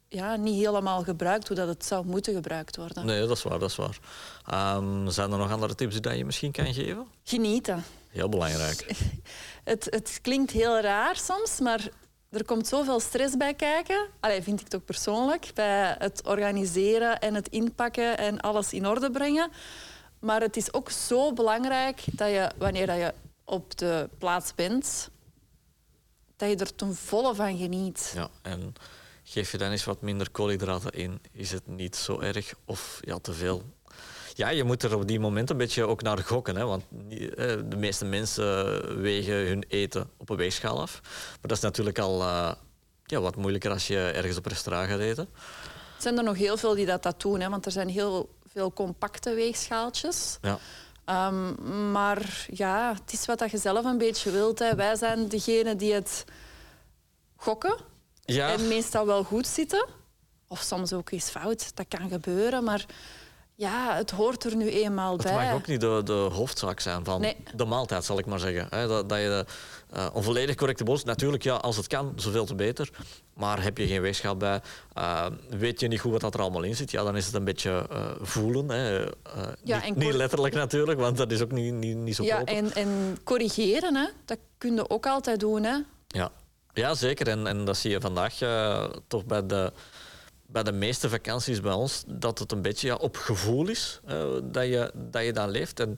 ja, 0.07 0.35
niet 0.35 0.65
helemaal 0.65 1.03
gebruikt 1.03 1.47
hoe 1.47 1.57
dat 1.57 1.67
het 1.67 1.85
zou 1.85 2.05
moeten 2.05 2.33
gebruikt 2.33 2.75
worden. 2.75 3.05
Nee, 3.05 3.19
dat 3.19 3.37
is 3.37 3.43
waar. 3.43 3.59
Dat 3.59 3.69
is 3.69 3.75
waar. 3.75 3.97
Um, 4.75 5.09
zijn 5.09 5.31
er 5.31 5.37
nog 5.37 5.51
andere 5.51 5.75
tips 5.75 6.01
die 6.01 6.17
je 6.17 6.25
misschien 6.25 6.51
kan 6.51 6.73
geven? 6.73 7.07
Genieten. 7.23 7.83
Heel 8.07 8.29
belangrijk. 8.29 8.95
het, 9.63 9.87
het 9.89 10.19
klinkt 10.21 10.51
heel 10.51 10.79
raar 10.79 11.15
soms, 11.15 11.59
maar 11.59 11.89
er 12.29 12.45
komt 12.45 12.67
zoveel 12.67 12.99
stress 12.99 13.37
bij 13.37 13.53
kijken. 13.53 14.07
Allee, 14.19 14.41
vind 14.41 14.61
ik 14.61 14.67
toch 14.67 14.85
persoonlijk. 14.85 15.51
Bij 15.53 15.95
het 15.99 16.21
organiseren 16.25 17.19
en 17.19 17.35
het 17.35 17.47
inpakken 17.47 18.17
en 18.17 18.39
alles 18.39 18.73
in 18.73 18.87
orde 18.87 19.11
brengen. 19.11 19.51
Maar 20.19 20.41
het 20.41 20.57
is 20.57 20.73
ook 20.73 20.89
zo 20.89 21.33
belangrijk 21.33 22.03
dat 22.11 22.29
je, 22.29 22.51
wanneer 22.57 22.87
dat 22.87 22.97
je 22.97 23.13
op 23.45 23.77
de 23.77 24.09
plaats 24.17 24.55
bent, 24.55 25.09
dat 26.35 26.49
je 26.49 26.55
er 26.55 26.75
ten 26.75 26.95
volle 26.95 27.35
van 27.35 27.57
geniet. 27.57 28.11
Ja, 28.15 28.29
en 28.41 28.73
geef 29.23 29.51
je 29.51 29.57
dan 29.57 29.71
eens 29.71 29.83
wat 29.83 30.01
minder 30.01 30.29
koolhydraten 30.31 30.91
in, 30.91 31.21
is 31.31 31.51
het 31.51 31.67
niet 31.67 31.95
zo 31.95 32.19
erg 32.19 32.53
of 32.65 32.99
ja, 33.01 33.19
te 33.19 33.33
veel. 33.33 33.63
Ja, 34.37 34.49
je 34.49 34.63
moet 34.63 34.83
er 34.83 34.95
op 34.95 35.07
die 35.07 35.19
moment 35.19 35.49
een 35.49 35.57
beetje 35.57 35.87
ook 35.87 36.01
naar 36.01 36.17
gokken. 36.17 36.55
Hè, 36.55 36.65
want 36.65 36.83
de 36.89 37.75
meeste 37.77 38.05
mensen 38.05 39.01
wegen 39.01 39.33
hun 39.33 39.65
eten 39.67 40.09
op 40.17 40.29
een 40.29 40.35
weegschaal 40.35 40.81
af. 40.81 40.99
Maar 41.03 41.37
dat 41.41 41.57
is 41.57 41.59
natuurlijk 41.59 41.99
al 41.99 42.21
uh, 42.21 42.51
ja, 43.03 43.19
wat 43.19 43.35
moeilijker 43.35 43.71
als 43.71 43.87
je 43.87 43.99
ergens 43.99 44.37
op 44.37 44.45
restaurant 44.45 44.89
gaat 44.89 44.99
eten. 44.99 45.29
Er 45.95 46.01
zijn 46.01 46.17
er 46.17 46.23
nog 46.23 46.35
heel 46.35 46.57
veel 46.57 46.75
die 46.75 46.85
dat, 46.85 47.03
dat 47.03 47.21
doen, 47.21 47.39
hè, 47.39 47.49
want 47.49 47.65
er 47.65 47.71
zijn 47.71 47.89
heel 47.89 48.29
veel 48.51 48.73
compacte 48.73 49.33
weegschaaltjes. 49.33 50.37
Ja. 50.41 50.59
Um, 51.27 51.91
maar 51.91 52.47
ja, 52.51 52.93
het 53.01 53.13
is 53.13 53.25
wat 53.25 53.39
dat 53.39 53.51
je 53.51 53.57
zelf 53.57 53.85
een 53.85 53.97
beetje 53.97 54.31
wilt. 54.31 54.59
Hè. 54.59 54.75
Wij 54.75 54.95
zijn 54.95 55.27
degene 55.27 55.75
die 55.75 55.93
het 55.93 56.23
gokken 57.35 57.75
ja. 58.25 58.51
en 58.51 58.67
meestal 58.67 59.05
wel 59.05 59.23
goed 59.23 59.47
zitten. 59.47 59.87
Of 60.47 60.59
soms 60.59 60.93
ook 60.93 61.11
eens 61.11 61.29
fout, 61.29 61.75
dat 61.75 61.85
kan 61.87 62.09
gebeuren. 62.09 62.63
Maar 62.63 62.85
ja, 63.57 63.95
het 63.95 64.11
hoort 64.11 64.43
er 64.43 64.55
nu 64.55 64.69
eenmaal 64.69 65.13
het 65.13 65.23
bij. 65.23 65.31
Het 65.31 65.41
mag 65.41 65.53
ook 65.53 65.67
niet 65.67 65.81
de, 65.81 66.01
de 66.03 66.13
hoofdzaak 66.13 66.79
zijn 66.79 67.05
van 67.05 67.21
nee. 67.21 67.35
de 67.55 67.65
maaltijd, 67.65 68.05
zal 68.05 68.19
ik 68.19 68.25
maar 68.25 68.39
zeggen. 68.39 68.87
Dat, 68.87 69.09
dat 69.09 69.17
je 69.17 69.45
uh, 69.95 70.07
een 70.13 70.23
volledig 70.23 70.55
correcte 70.55 70.83
boodschap... 70.83 71.07
Natuurlijk, 71.07 71.43
ja, 71.43 71.55
als 71.55 71.77
het 71.77 71.87
kan, 71.87 72.13
zoveel 72.15 72.45
te 72.45 72.55
beter. 72.55 72.89
Maar 73.33 73.63
heb 73.63 73.77
je 73.77 73.87
geen 73.87 74.01
weegschaal 74.01 74.37
bij, 74.37 74.61
uh, 74.97 75.25
weet 75.49 75.79
je 75.79 75.87
niet 75.87 75.99
goed 75.99 76.21
wat 76.21 76.33
er 76.33 76.39
allemaal 76.39 76.63
in 76.63 76.75
zit, 76.75 76.91
ja, 76.91 77.03
dan 77.03 77.15
is 77.15 77.25
het 77.25 77.35
een 77.35 77.43
beetje 77.43 77.87
uh, 77.91 78.05
voelen. 78.21 78.69
Hè. 78.69 78.97
Ja, 79.63 79.81
niet, 79.85 79.95
niet, 79.95 80.13
letterlijk 80.13 80.53
natuurlijk, 80.53 80.99
want 80.99 81.17
dat 81.17 81.31
is 81.31 81.41
ook 81.41 81.51
niet, 81.51 81.73
niet, 81.73 81.97
niet 81.97 82.15
zo 82.15 82.23
Ja, 82.23 82.35
proper. 82.35 82.55
en, 82.55 82.73
en 82.73 83.17
corrigeren, 83.23 83.95
hè. 83.95 84.07
dat 84.25 84.37
kun 84.57 84.75
je 84.75 84.89
ook 84.89 85.05
altijd 85.05 85.39
doen. 85.39 85.63
Hè. 85.63 85.77
Ja. 86.07 86.31
ja, 86.73 86.93
zeker. 86.93 87.27
En, 87.27 87.47
en 87.47 87.65
dat 87.65 87.77
zie 87.77 87.91
je 87.91 88.01
vandaag 88.01 88.37
toch 89.07 89.25
bij 89.25 89.45
de 89.45 89.71
bij 90.47 90.63
de 90.63 90.71
meeste 90.71 91.09
vakanties 91.09 91.61
bij 91.61 91.73
ons 91.73 92.03
dat 92.07 92.39
het 92.39 92.51
een 92.51 92.61
beetje 92.61 92.87
ja, 92.87 92.95
op 92.95 93.15
gevoel 93.15 93.67
is 93.67 93.99
uh, 94.09 94.25
dat, 94.43 94.65
je, 94.65 94.91
dat 94.95 95.23
je 95.23 95.33
dan 95.33 95.49
leeft. 95.49 95.79
En 95.79 95.97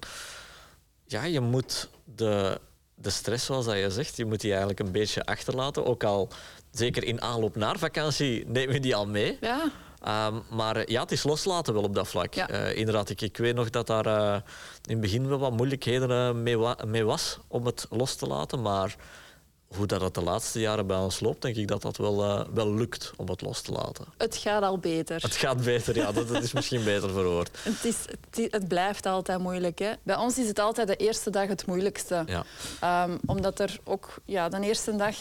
ja, 1.05 1.23
je 1.23 1.39
moet 1.39 1.89
de, 2.15 2.59
de 2.95 3.09
stress, 3.09 3.45
zoals 3.45 3.65
dat 3.65 3.77
je 3.77 3.89
zegt, 3.89 4.17
je 4.17 4.25
moet 4.25 4.41
die 4.41 4.49
eigenlijk 4.49 4.79
een 4.79 4.91
beetje 4.91 5.25
achterlaten. 5.25 5.85
Ook 5.85 6.03
al 6.03 6.29
zeker 6.71 7.03
in 7.03 7.21
aanloop 7.21 7.55
naar 7.55 7.77
vakantie 7.77 8.45
neem 8.47 8.71
je 8.71 8.79
die 8.79 8.95
al 8.95 9.07
mee. 9.07 9.37
Ja. 9.41 9.71
Um, 10.07 10.43
maar 10.49 10.91
ja, 10.91 11.01
het 11.01 11.11
is 11.11 11.23
loslaten 11.23 11.73
wel 11.73 11.83
op 11.83 11.95
dat 11.95 12.07
vlak. 12.07 12.33
Ja. 12.33 12.51
Uh, 12.51 12.77
inderdaad, 12.77 13.09
ik, 13.09 13.21
ik 13.21 13.37
weet 13.37 13.55
nog 13.55 13.69
dat 13.69 13.87
daar 13.87 14.05
uh, 14.05 14.35
in 14.85 14.91
het 14.91 15.01
begin 15.01 15.27
wel 15.27 15.39
wat 15.39 15.51
moeilijkheden 15.51 16.09
uh, 16.09 16.41
mee, 16.41 16.57
wa 16.57 16.77
mee 16.87 17.03
was 17.03 17.39
om 17.47 17.65
het 17.65 17.85
los 17.89 18.15
te 18.15 18.27
laten. 18.27 18.61
Maar 18.61 18.95
hoe 19.75 19.85
dat 19.85 20.01
het 20.01 20.13
de 20.13 20.21
laatste 20.21 20.59
jaren 20.59 20.87
bij 20.87 20.97
ons 20.97 21.19
loopt, 21.19 21.41
denk 21.41 21.55
ik 21.55 21.67
dat 21.67 21.81
dat 21.81 21.97
wel, 21.97 22.23
uh, 22.23 22.45
wel 22.53 22.73
lukt 22.73 23.11
om 23.17 23.29
het 23.29 23.41
los 23.41 23.61
te 23.61 23.71
laten. 23.71 24.05
Het 24.17 24.35
gaat 24.35 24.63
al 24.63 24.77
beter. 24.77 25.21
Het 25.21 25.35
gaat 25.35 25.63
beter, 25.63 25.95
ja. 25.95 26.11
Dat, 26.11 26.27
dat 26.27 26.43
is 26.43 26.53
misschien 26.53 26.83
beter 26.83 27.09
verwoord. 27.09 27.49
Het, 27.63 27.85
is, 27.85 27.95
het, 28.05 28.51
het, 28.51 28.67
blijft 28.67 29.05
altijd 29.05 29.39
moeilijk. 29.39 29.79
Hè. 29.79 29.91
Bij 30.03 30.15
ons 30.15 30.37
is 30.37 30.47
het 30.47 30.59
altijd 30.59 30.87
de 30.87 30.95
eerste 30.95 31.29
dag 31.29 31.47
het 31.47 31.65
moeilijkste. 31.65 32.25
Ja. 32.25 33.05
Um, 33.05 33.19
omdat 33.25 33.59
er 33.59 33.79
ook 33.83 34.15
ja, 34.25 34.49
de 34.49 34.59
eerste 34.59 34.95
dag, 34.95 35.15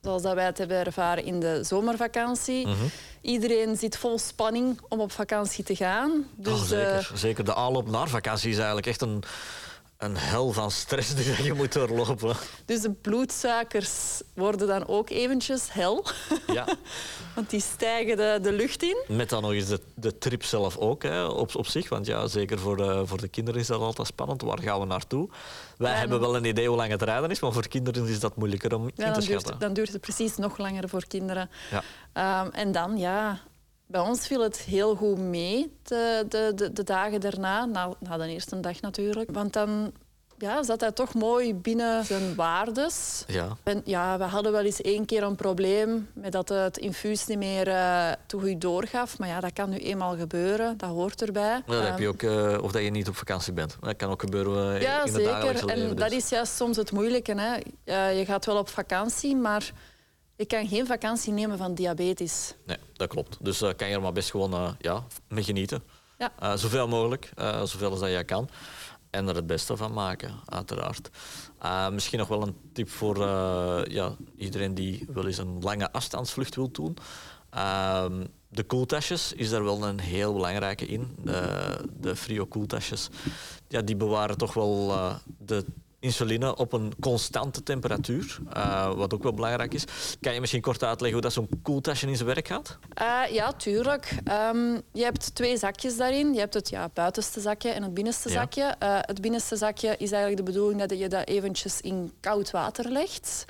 zoals 0.00 0.22
dat 0.22 0.34
wij 0.34 0.44
het 0.44 0.58
hebben 0.58 0.76
ervaren 0.76 1.24
in 1.24 1.40
de 1.40 1.64
zomervakantie, 1.64 2.66
mm 2.66 2.72
-hmm. 2.72 2.90
iedereen 3.20 3.76
zit 3.76 3.96
vol 3.96 4.18
spanning 4.18 4.80
om 4.88 5.00
op 5.00 5.12
vakantie 5.12 5.64
te 5.64 5.76
gaan. 5.76 6.26
Dus, 6.34 6.52
oh, 6.52 6.66
zeker. 6.66 7.08
Uh, 7.12 7.16
zeker. 7.16 7.44
De 7.44 7.54
aanloop 7.54 7.90
naar 7.90 8.08
vakantie 8.08 8.50
is 8.50 8.56
eigenlijk 8.56 8.86
echt 8.86 9.00
een 9.00 9.22
een 10.02 10.16
hel 10.16 10.52
van 10.52 10.70
stress 10.70 11.14
die 11.14 11.44
je 11.44 11.52
moet 11.52 11.72
doorlopen. 11.72 12.36
Dus 12.64 12.80
de 12.80 12.90
bloedsuikers 12.90 14.22
worden 14.34 14.66
dan 14.66 14.86
ook 14.86 15.10
eventjes 15.10 15.72
hel. 15.72 16.06
Ja. 16.46 16.66
want 17.34 17.50
die 17.50 17.60
stijgen 17.60 18.16
de, 18.16 18.38
de 18.42 18.52
lucht 18.52 18.82
in. 18.82 19.04
Met 19.08 19.28
dan 19.28 19.42
nog 19.42 19.52
eens 19.52 19.66
de, 19.68 19.80
de 19.94 20.18
trip 20.18 20.44
zelf 20.44 20.76
ook 20.76 21.02
hè, 21.02 21.24
op, 21.24 21.56
op 21.56 21.66
zich. 21.66 21.88
Want 21.88 22.06
ja, 22.06 22.26
zeker 22.26 22.58
voor 22.58 22.76
de, 22.76 23.02
voor 23.06 23.20
de 23.20 23.28
kinderen 23.28 23.60
is 23.60 23.66
dat 23.66 23.80
altijd 23.80 24.06
spannend. 24.06 24.42
Waar 24.42 24.62
gaan 24.62 24.80
we 24.80 24.86
naartoe? 24.86 25.28
Wij 25.76 25.92
hebben 25.94 26.20
wel 26.20 26.36
een 26.36 26.44
idee 26.44 26.68
hoe 26.68 26.76
lang 26.76 26.90
het 26.90 27.02
rijden 27.02 27.30
is, 27.30 27.40
maar 27.40 27.52
voor 27.52 27.68
kinderen 27.68 28.06
is 28.08 28.20
dat 28.20 28.36
moeilijker 28.36 28.74
om 28.74 28.82
Ja, 28.82 28.88
in 28.88 28.94
te 28.94 29.02
dan, 29.04 29.12
duurt, 29.12 29.40
schatten. 29.40 29.58
dan 29.58 29.72
duurt 29.72 29.92
het 29.92 30.00
precies 30.00 30.36
nog 30.36 30.58
langer 30.58 30.88
voor 30.88 31.06
kinderen. 31.06 31.50
Ja. 31.70 32.42
Um, 32.44 32.50
en 32.50 32.72
dan, 32.72 32.98
ja, 32.98 33.40
bij 33.92 34.00
ons 34.00 34.26
viel 34.26 34.42
het 34.42 34.58
heel 34.58 34.94
goed 34.94 35.18
mee 35.18 35.72
de, 35.82 36.24
de, 36.28 36.52
de, 36.54 36.72
de 36.72 36.84
dagen 36.84 37.20
daarna, 37.20 37.64
na, 37.64 37.94
na 37.98 38.16
de 38.16 38.28
eerste 38.28 38.60
dag 38.60 38.80
natuurlijk. 38.80 39.30
Want 39.32 39.52
dan 39.52 39.92
ja, 40.38 40.62
zat 40.62 40.80
hij 40.80 40.92
toch 40.92 41.14
mooi 41.14 41.54
binnen 41.54 42.04
zijn 42.04 42.34
waardes. 42.34 43.24
Ja. 43.26 43.56
En 43.62 43.82
ja, 43.84 44.18
we 44.18 44.24
hadden 44.24 44.52
wel 44.52 44.64
eens 44.64 44.80
één 44.80 45.04
keer 45.04 45.22
een 45.22 45.36
probleem 45.36 46.08
met 46.14 46.32
dat 46.32 46.48
het 46.48 46.78
infuus 46.78 47.26
niet 47.26 47.38
meer 47.38 47.68
uh, 47.68 48.10
te 48.26 48.38
goed 48.38 48.60
doorgaf. 48.60 49.18
Maar 49.18 49.28
ja, 49.28 49.40
dat 49.40 49.52
kan 49.52 49.70
nu 49.70 49.76
eenmaal 49.76 50.16
gebeuren. 50.16 50.76
Dat 50.76 50.88
hoort 50.88 51.22
erbij. 51.22 51.62
Ja, 51.66 51.72
dat 51.74 51.86
heb 51.86 51.98
je 51.98 52.08
ook, 52.08 52.22
uh, 52.22 52.62
of 52.62 52.72
dat 52.72 52.82
je 52.82 52.90
niet 52.90 53.08
op 53.08 53.16
vakantie 53.16 53.52
bent. 53.52 53.76
Dat 53.80 53.96
kan 53.96 54.10
ook 54.10 54.20
gebeuren 54.20 54.74
uh, 54.74 54.82
ja, 54.82 55.04
in 55.04 55.14
het 55.14 55.24
dagelijkse 55.24 55.66
leven. 55.66 55.82
En 55.82 55.88
dus. 55.88 55.98
dat 55.98 56.12
is 56.12 56.28
juist 56.28 56.54
soms 56.56 56.76
het 56.76 56.92
moeilijke. 56.92 57.34
Hè. 57.34 58.10
je 58.10 58.24
gaat 58.24 58.46
wel 58.46 58.56
op 58.58 58.68
vakantie, 58.68 59.36
maar 59.36 59.72
je 60.42 60.48
kan 60.48 60.68
geen 60.68 60.86
vakantie 60.86 61.32
nemen 61.32 61.58
van 61.58 61.74
diabetes. 61.74 62.54
Nee, 62.66 62.76
dat 62.92 63.08
klopt. 63.08 63.36
Dus 63.40 63.62
uh, 63.62 63.70
kan 63.76 63.88
je 63.88 63.94
er 63.94 64.00
maar 64.00 64.12
best 64.12 64.30
gewoon 64.30 64.54
uh, 64.54 64.70
ja, 64.78 65.04
mee 65.28 65.44
genieten. 65.44 65.82
Ja. 66.18 66.32
Uh, 66.42 66.56
zoveel 66.56 66.88
mogelijk, 66.88 67.32
zoveel 67.64 67.90
als 67.90 68.00
dat 68.00 68.10
je 68.10 68.24
kan. 68.24 68.48
En 69.10 69.28
er 69.28 69.34
het 69.34 69.46
beste 69.46 69.76
van 69.76 69.92
maken, 69.92 70.34
uiteraard. 70.46 71.10
misschien 71.92 72.18
nog 72.18 72.28
wel 72.28 72.42
een 72.42 72.56
tip 72.72 72.88
voor 72.90 73.18
ja, 73.90 74.16
iedereen 74.36 74.74
die 74.74 75.06
wel 75.12 75.26
eens 75.26 75.38
een 75.38 75.60
lange 75.60 75.92
afstandsvlucht 75.92 76.54
wil 76.54 76.70
doen. 76.70 76.96
Ehm, 77.50 78.24
de 78.48 78.62
koeltasjes 78.62 79.32
is 79.32 79.50
daar 79.50 79.64
wel 79.64 79.82
een 79.84 80.00
heel 80.00 80.32
belangrijke 80.32 80.86
in. 80.86 81.16
De, 81.24 81.76
de 82.00 82.16
frio 82.16 82.46
koeltasjes. 82.46 83.08
Ja, 83.68 83.82
die 83.82 83.96
bewaren 83.96 84.36
toch 84.36 84.54
wel 84.54 84.92
de 85.38 85.64
insuline 86.02 86.56
op 86.56 86.72
een 86.72 86.92
constante 87.00 87.62
temperatuur, 87.62 88.38
uh, 88.56 88.92
wat 88.94 89.14
ook 89.14 89.22
wel 89.22 89.34
belangrijk 89.34 89.74
is. 89.74 89.84
Kan 90.20 90.34
je 90.34 90.40
misschien 90.40 90.60
kort 90.60 90.84
uitleggen 90.84 91.12
hoe 91.12 91.20
dat 91.20 91.32
zo'n 91.32 91.62
koeltasje 91.62 92.06
in 92.06 92.16
zijn 92.16 92.28
werk 92.28 92.46
gaat? 92.46 92.78
Uh, 93.02 93.22
ja, 93.34 93.52
tuurlijk. 93.52 94.18
Um, 94.52 94.82
je 94.92 95.02
hebt 95.04 95.34
twee 95.34 95.56
zakjes 95.56 95.96
daarin. 95.96 96.32
Je 96.32 96.38
hebt 96.38 96.54
het 96.54 96.68
ja, 96.68 96.90
buitenste 96.94 97.40
zakje 97.40 97.70
en 97.70 97.82
het 97.82 97.94
binnenste 97.94 98.28
ja. 98.28 98.34
zakje. 98.34 98.74
Uh, 98.82 98.98
het 99.00 99.20
binnenste 99.20 99.56
zakje 99.56 99.88
is 99.88 100.12
eigenlijk 100.12 100.36
de 100.46 100.52
bedoeling 100.52 100.80
dat 100.80 100.98
je 100.98 101.08
dat 101.08 101.28
eventjes 101.28 101.80
in 101.80 102.12
koud 102.20 102.50
water 102.50 102.90
legt 102.90 103.44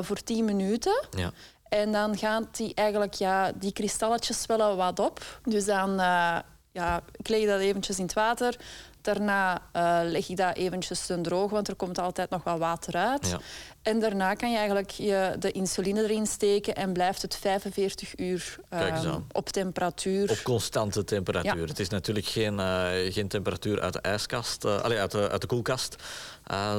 voor 0.00 0.22
10 0.22 0.44
minuten. 0.44 1.04
Ja. 1.10 1.32
En 1.68 1.92
dan 1.92 2.18
gaan 2.18 2.48
die 2.50 2.74
eigenlijk 2.74 3.14
ja, 3.14 3.52
die 3.54 3.72
kristalletjes 3.72 4.42
zwellen 4.42 4.76
wat 4.76 4.98
op. 4.98 5.40
Dus 5.44 5.64
dan 5.64 6.00
ja, 6.72 7.02
leg 7.22 7.46
dat 7.46 7.60
eventjes 7.60 7.98
in 7.98 8.04
het 8.04 8.12
water. 8.12 8.56
Daarna 9.02 9.62
uh, 9.76 10.00
leg 10.04 10.28
ik 10.28 10.36
dat 10.36 10.56
eventjes 10.56 11.06
ten 11.06 11.22
droog, 11.22 11.50
want 11.50 11.68
er 11.68 11.74
komt 11.74 11.98
altijd 11.98 12.30
nog 12.30 12.44
wat 12.44 12.58
water 12.58 12.96
uit. 12.96 13.28
Ja. 13.28 13.38
En 13.82 14.00
daarna 14.00 14.34
kan 14.34 14.50
je 14.50 14.56
eigenlijk 14.56 14.90
je 14.90 15.36
de 15.38 15.52
insuline 15.52 16.02
erin 16.02 16.26
steken 16.26 16.74
en 16.74 16.92
blijft 16.92 17.22
het 17.22 17.36
45 17.36 18.18
uur 18.18 18.56
uh, 18.74 19.16
op 19.32 19.48
temperatuur. 19.48 20.30
Op 20.30 20.40
constante 20.42 21.04
temperatuur. 21.04 21.60
Ja. 21.60 21.66
Het 21.66 21.78
is 21.78 21.88
natuurlijk 21.88 22.26
geen, 22.26 22.58
uh, 22.58 22.88
geen 23.12 23.28
temperatuur 23.28 23.80
uit 23.80 23.92
de 23.92 24.00
ijskast, 24.00 24.64
allez, 24.64 24.98
uit, 24.98 25.10
de, 25.10 25.30
uit 25.30 25.40
de 25.40 25.46
koelkast, 25.46 25.96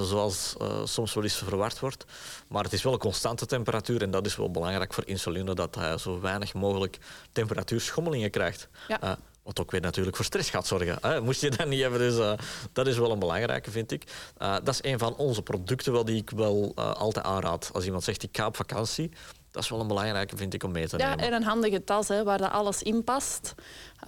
zoals 0.01 0.55
soms 0.83 1.13
wel 1.13 1.23
eens 1.23 1.35
verward 1.35 1.79
wordt. 1.79 2.05
Maar 2.47 2.63
het 2.63 2.73
is 2.73 2.83
wel 2.83 2.93
een 2.93 2.99
constante 2.99 3.45
temperatuur 3.45 4.01
en 4.01 4.11
dat 4.11 4.25
is 4.25 4.35
wel 4.35 4.51
belangrijk 4.51 4.93
voor 4.93 5.07
insuline, 5.07 5.55
dat 5.55 5.75
hij 5.75 5.97
zo 5.97 6.19
weinig 6.19 6.53
mogelijk 6.53 6.97
temperatuurschommelingen 7.31 8.29
krijgt. 8.29 8.67
Ja. 8.87 9.17
Wat 9.43 9.59
ook 9.59 9.71
weer 9.71 9.81
natuurlijk 9.81 10.15
voor 10.15 10.25
stress 10.25 10.49
gaat 10.49 10.67
zorgen. 10.67 10.97
Hè? 11.01 11.21
Moest 11.21 11.41
je 11.41 11.49
dat 11.49 11.67
niet 11.67 11.81
hebben, 11.81 11.99
dus 11.99 12.17
uh, 12.17 12.33
dat 12.73 12.87
is 12.87 12.97
wel 12.97 13.11
een 13.11 13.19
belangrijke, 13.19 13.71
vind 13.71 13.91
ik. 13.91 14.03
Uh, 14.41 14.53
dat 14.63 14.67
is 14.67 14.79
een 14.91 14.99
van 14.99 15.15
onze 15.15 15.41
producten 15.41 15.93
wel 15.93 16.05
die 16.05 16.17
ik 16.17 16.29
wel 16.29 16.73
uh, 16.79 16.91
altijd 16.91 17.25
aanraad. 17.25 17.69
Als 17.73 17.85
iemand 17.85 18.03
zegt, 18.03 18.23
ik 18.23 18.37
ga 18.37 18.45
op 18.45 18.55
vakantie, 18.55 19.11
dat 19.51 19.63
is 19.63 19.69
wel 19.69 19.79
een 19.79 19.87
belangrijke, 19.87 20.37
vind 20.37 20.53
ik, 20.53 20.63
om 20.63 20.71
mee 20.71 20.87
te 20.87 20.97
ja, 20.97 21.09
nemen. 21.09 21.25
En 21.25 21.33
een 21.33 21.43
handige 21.43 21.83
tas, 21.83 22.07
hè, 22.07 22.23
waar 22.23 22.37
dat 22.37 22.51
alles 22.51 22.81
in 22.81 23.03
past. 23.03 23.55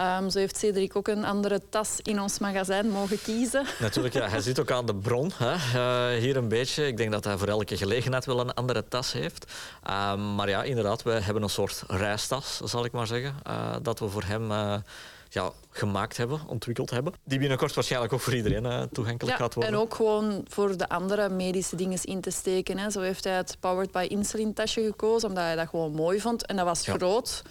Um, 0.00 0.30
zo 0.30 0.38
heeft 0.38 0.56
Cedric 0.56 0.96
ook 0.96 1.08
een 1.08 1.24
andere 1.24 1.60
tas 1.70 1.98
in 2.02 2.20
ons 2.20 2.38
magazijn 2.38 2.90
mogen 2.90 3.22
kiezen. 3.22 3.66
Natuurlijk, 3.80 4.14
ja. 4.14 4.28
Hij 4.28 4.40
zit 4.40 4.60
ook 4.60 4.70
aan 4.70 4.86
de 4.86 4.94
bron. 4.94 5.32
Hè. 5.34 6.16
hier 6.18 6.36
een 6.36 6.48
beetje. 6.48 6.86
Ik 6.86 6.96
denk 6.96 7.12
dat 7.12 7.24
hij 7.24 7.36
voor 7.36 7.48
elke 7.48 7.76
gelegenheid 7.76 8.24
wel 8.24 8.40
een 8.40 8.54
andere 8.54 8.88
tas 8.88 9.12
heeft. 9.12 9.52
Um, 10.12 10.34
maar 10.34 10.48
ja, 10.48 10.62
inderdaad, 10.62 11.02
we 11.02 11.10
hebben 11.10 11.42
een 11.42 11.48
soort 11.48 11.84
reistas, 11.86 12.60
zal 12.64 12.84
ik 12.84 12.92
maar 12.92 13.06
zeggen. 13.06 13.34
dat 13.82 13.98
we 13.98 14.08
voor 14.08 14.24
hem 14.24 14.50
ja, 15.28 15.50
gemaakt 15.70 16.16
hebben, 16.16 16.40
ontwikkeld 16.46 16.90
hebben. 16.90 17.12
Die 17.24 17.38
binnenkort 17.38 17.74
waarschijnlijk 17.74 18.12
ook 18.12 18.20
voor 18.20 18.34
iedereen 18.34 18.64
uh, 18.64 18.82
toegankelijk 18.92 19.38
ja, 19.38 19.44
gaat 19.44 19.54
worden. 19.54 19.72
En 19.72 19.78
ook 19.78 19.94
gewoon 19.94 20.44
voor 20.48 20.76
de 20.76 20.88
andere 20.88 21.28
medische 21.28 21.76
dingen 21.76 22.02
in 22.02 22.20
te 22.20 22.30
steken. 22.30 22.78
Hè. 22.78 22.90
Zo 22.90 23.00
heeft 23.00 23.24
hij 23.24 23.32
het 23.32 23.56
Powered 23.60 23.90
by 23.90 24.06
Insulin 24.08 24.54
tasje 24.54 24.84
gekozen, 24.84 25.28
omdat 25.28 25.44
hij 25.44 25.56
dat 25.56 25.68
gewoon 25.68 25.92
mooi 25.92 26.20
vond. 26.20 26.46
En 26.46 26.56
dat 26.56 26.64
was 26.64 26.84
Ja. 26.84 26.94
groot. 26.94 27.42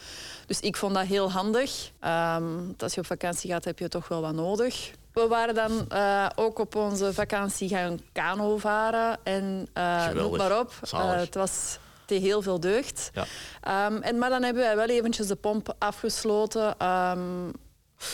Dus 0.45 0.59
ik 0.59 0.77
vond 0.77 0.93
dat 0.93 1.05
heel 1.05 1.31
handig. 1.31 1.91
Um, 2.05 2.73
als 2.77 2.93
je 2.93 2.99
op 2.99 3.05
vakantie 3.05 3.51
gaat, 3.51 3.65
heb 3.65 3.79
je 3.79 3.87
toch 3.87 4.07
wel 4.07 4.21
wat 4.21 4.33
nodig. 4.33 4.91
We 5.13 5.27
waren 5.27 5.55
dan 5.55 5.85
uh, 5.93 6.29
ook 6.35 6.59
op 6.59 6.75
onze 6.75 7.13
vakantie 7.13 7.69
gaan 7.69 7.99
kano 8.11 8.57
varen. 8.57 9.17
En 9.23 9.67
uh, 9.73 10.09
noem 10.09 10.37
maar 10.37 10.59
op. 10.59 10.73
Het 10.91 11.35
was 11.35 11.77
tegen 12.05 12.25
heel 12.25 12.41
veel 12.41 12.59
deugd. 12.59 13.11
Ja. 13.13 13.85
Um, 13.87 14.01
en, 14.01 14.17
maar 14.17 14.29
dan 14.29 14.43
hebben 14.43 14.63
wij 14.63 14.75
wel 14.75 14.87
eventjes 14.87 15.27
de 15.27 15.35
pomp 15.35 15.75
afgesloten. 15.77 16.87
Um, 16.87 17.51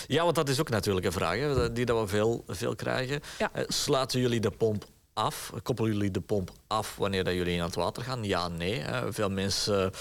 Ja, 0.08 0.24
want 0.24 0.36
dat 0.36 0.50
is 0.50 0.60
ook 0.60 0.70
natuurlijk 0.70 1.06
een 1.06 1.12
vraag 1.12 1.38
hè, 1.38 1.72
die 1.72 1.86
dat 1.86 2.00
we 2.00 2.08
veel, 2.08 2.44
veel 2.48 2.76
krijgen. 2.76 3.20
Ja. 3.38 3.50
Eh, 3.54 3.64
Sluiten 3.68 4.20
jullie 4.20 4.40
de 4.40 4.52
pomp 4.52 4.86
af? 5.14 5.52
Koppelen 5.64 5.92
jullie 5.94 6.12
de 6.12 6.22
pomp 6.22 6.52
af 6.68 6.96
wanneer 6.98 7.24
dat 7.24 7.34
jullie 7.34 7.60
aan 7.60 7.66
het 7.66 7.76
water 7.76 8.04
gaan? 8.04 8.24
Ja, 8.24 8.48
nee. 8.48 8.80
Hè. 8.80 9.14
Veel 9.14 9.30
mensen 9.30 9.92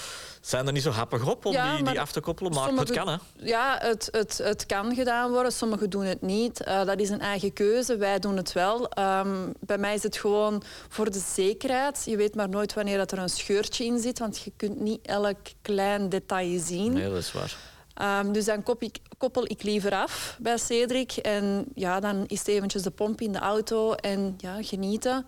zijn 0.41 0.67
er 0.67 0.73
niet 0.73 0.83
zo 0.83 0.89
happig 0.89 1.27
op 1.29 1.45
om 1.45 1.51
Ja, 1.53 1.77
die, 1.81 1.99
af 1.99 2.11
te 2.11 2.19
koppelen, 2.21 2.51
maar 2.53 2.63
sommige- 2.65 2.87
het 2.87 2.95
kan. 2.97 3.07
Hè. 3.07 3.15
Ja, 3.47 3.77
het, 3.81 4.07
het, 4.11 4.37
het 4.43 4.65
kan 4.65 4.95
gedaan 4.95 5.31
worden. 5.31 5.51
Sommigen 5.51 5.89
doen 5.89 6.03
het 6.03 6.21
niet. 6.21 6.63
Eh, 6.63 6.85
dat 6.85 6.99
is 6.99 7.09
een 7.09 7.19
eigen 7.21 7.53
keuze. 7.53 7.97
Wij 7.97 8.19
doen 8.19 8.37
het 8.37 8.53
wel. 8.53 8.89
Ehm, 8.89 9.35
bij 9.59 9.77
mij 9.77 9.93
is 9.93 10.03
het 10.03 10.17
gewoon 10.17 10.63
voor 10.89 11.11
de 11.11 11.21
zekerheid. 11.33 12.01
Je 12.05 12.17
weet 12.17 12.35
maar 12.35 12.49
nooit 12.49 12.73
wanneer 12.73 12.97
dat 12.97 13.11
er 13.11 13.17
een 13.17 13.29
scheurtje 13.29 13.85
in 13.85 13.99
zit, 13.99 14.19
want 14.19 14.39
je 14.39 14.51
kunt 14.57 14.79
niet 14.79 14.99
elk 15.05 15.37
klein 15.61 16.09
detail 16.09 16.59
zien. 16.59 16.93
Nee, 16.93 17.09
dat 17.09 17.17
is 17.17 17.31
waar. 17.31 17.55
Ehm, 17.93 18.31
dus 18.31 18.45
dan 18.45 18.63
kop 18.63 18.81
ik, 18.83 18.97
koppel 19.17 19.43
ik 19.45 19.63
liever 19.63 19.93
af 19.93 20.37
bij 20.39 20.57
Cedric. 20.57 21.11
En 21.11 21.65
ja, 21.75 21.99
dan 21.99 22.23
is 22.27 22.39
het 22.39 22.47
eventjes 22.47 22.81
de 22.83 22.91
pomp 22.91 23.21
in 23.21 23.31
de 23.31 23.39
auto 23.39 23.93
en 23.93 24.33
ja, 24.37 24.63
genieten. 24.63 25.25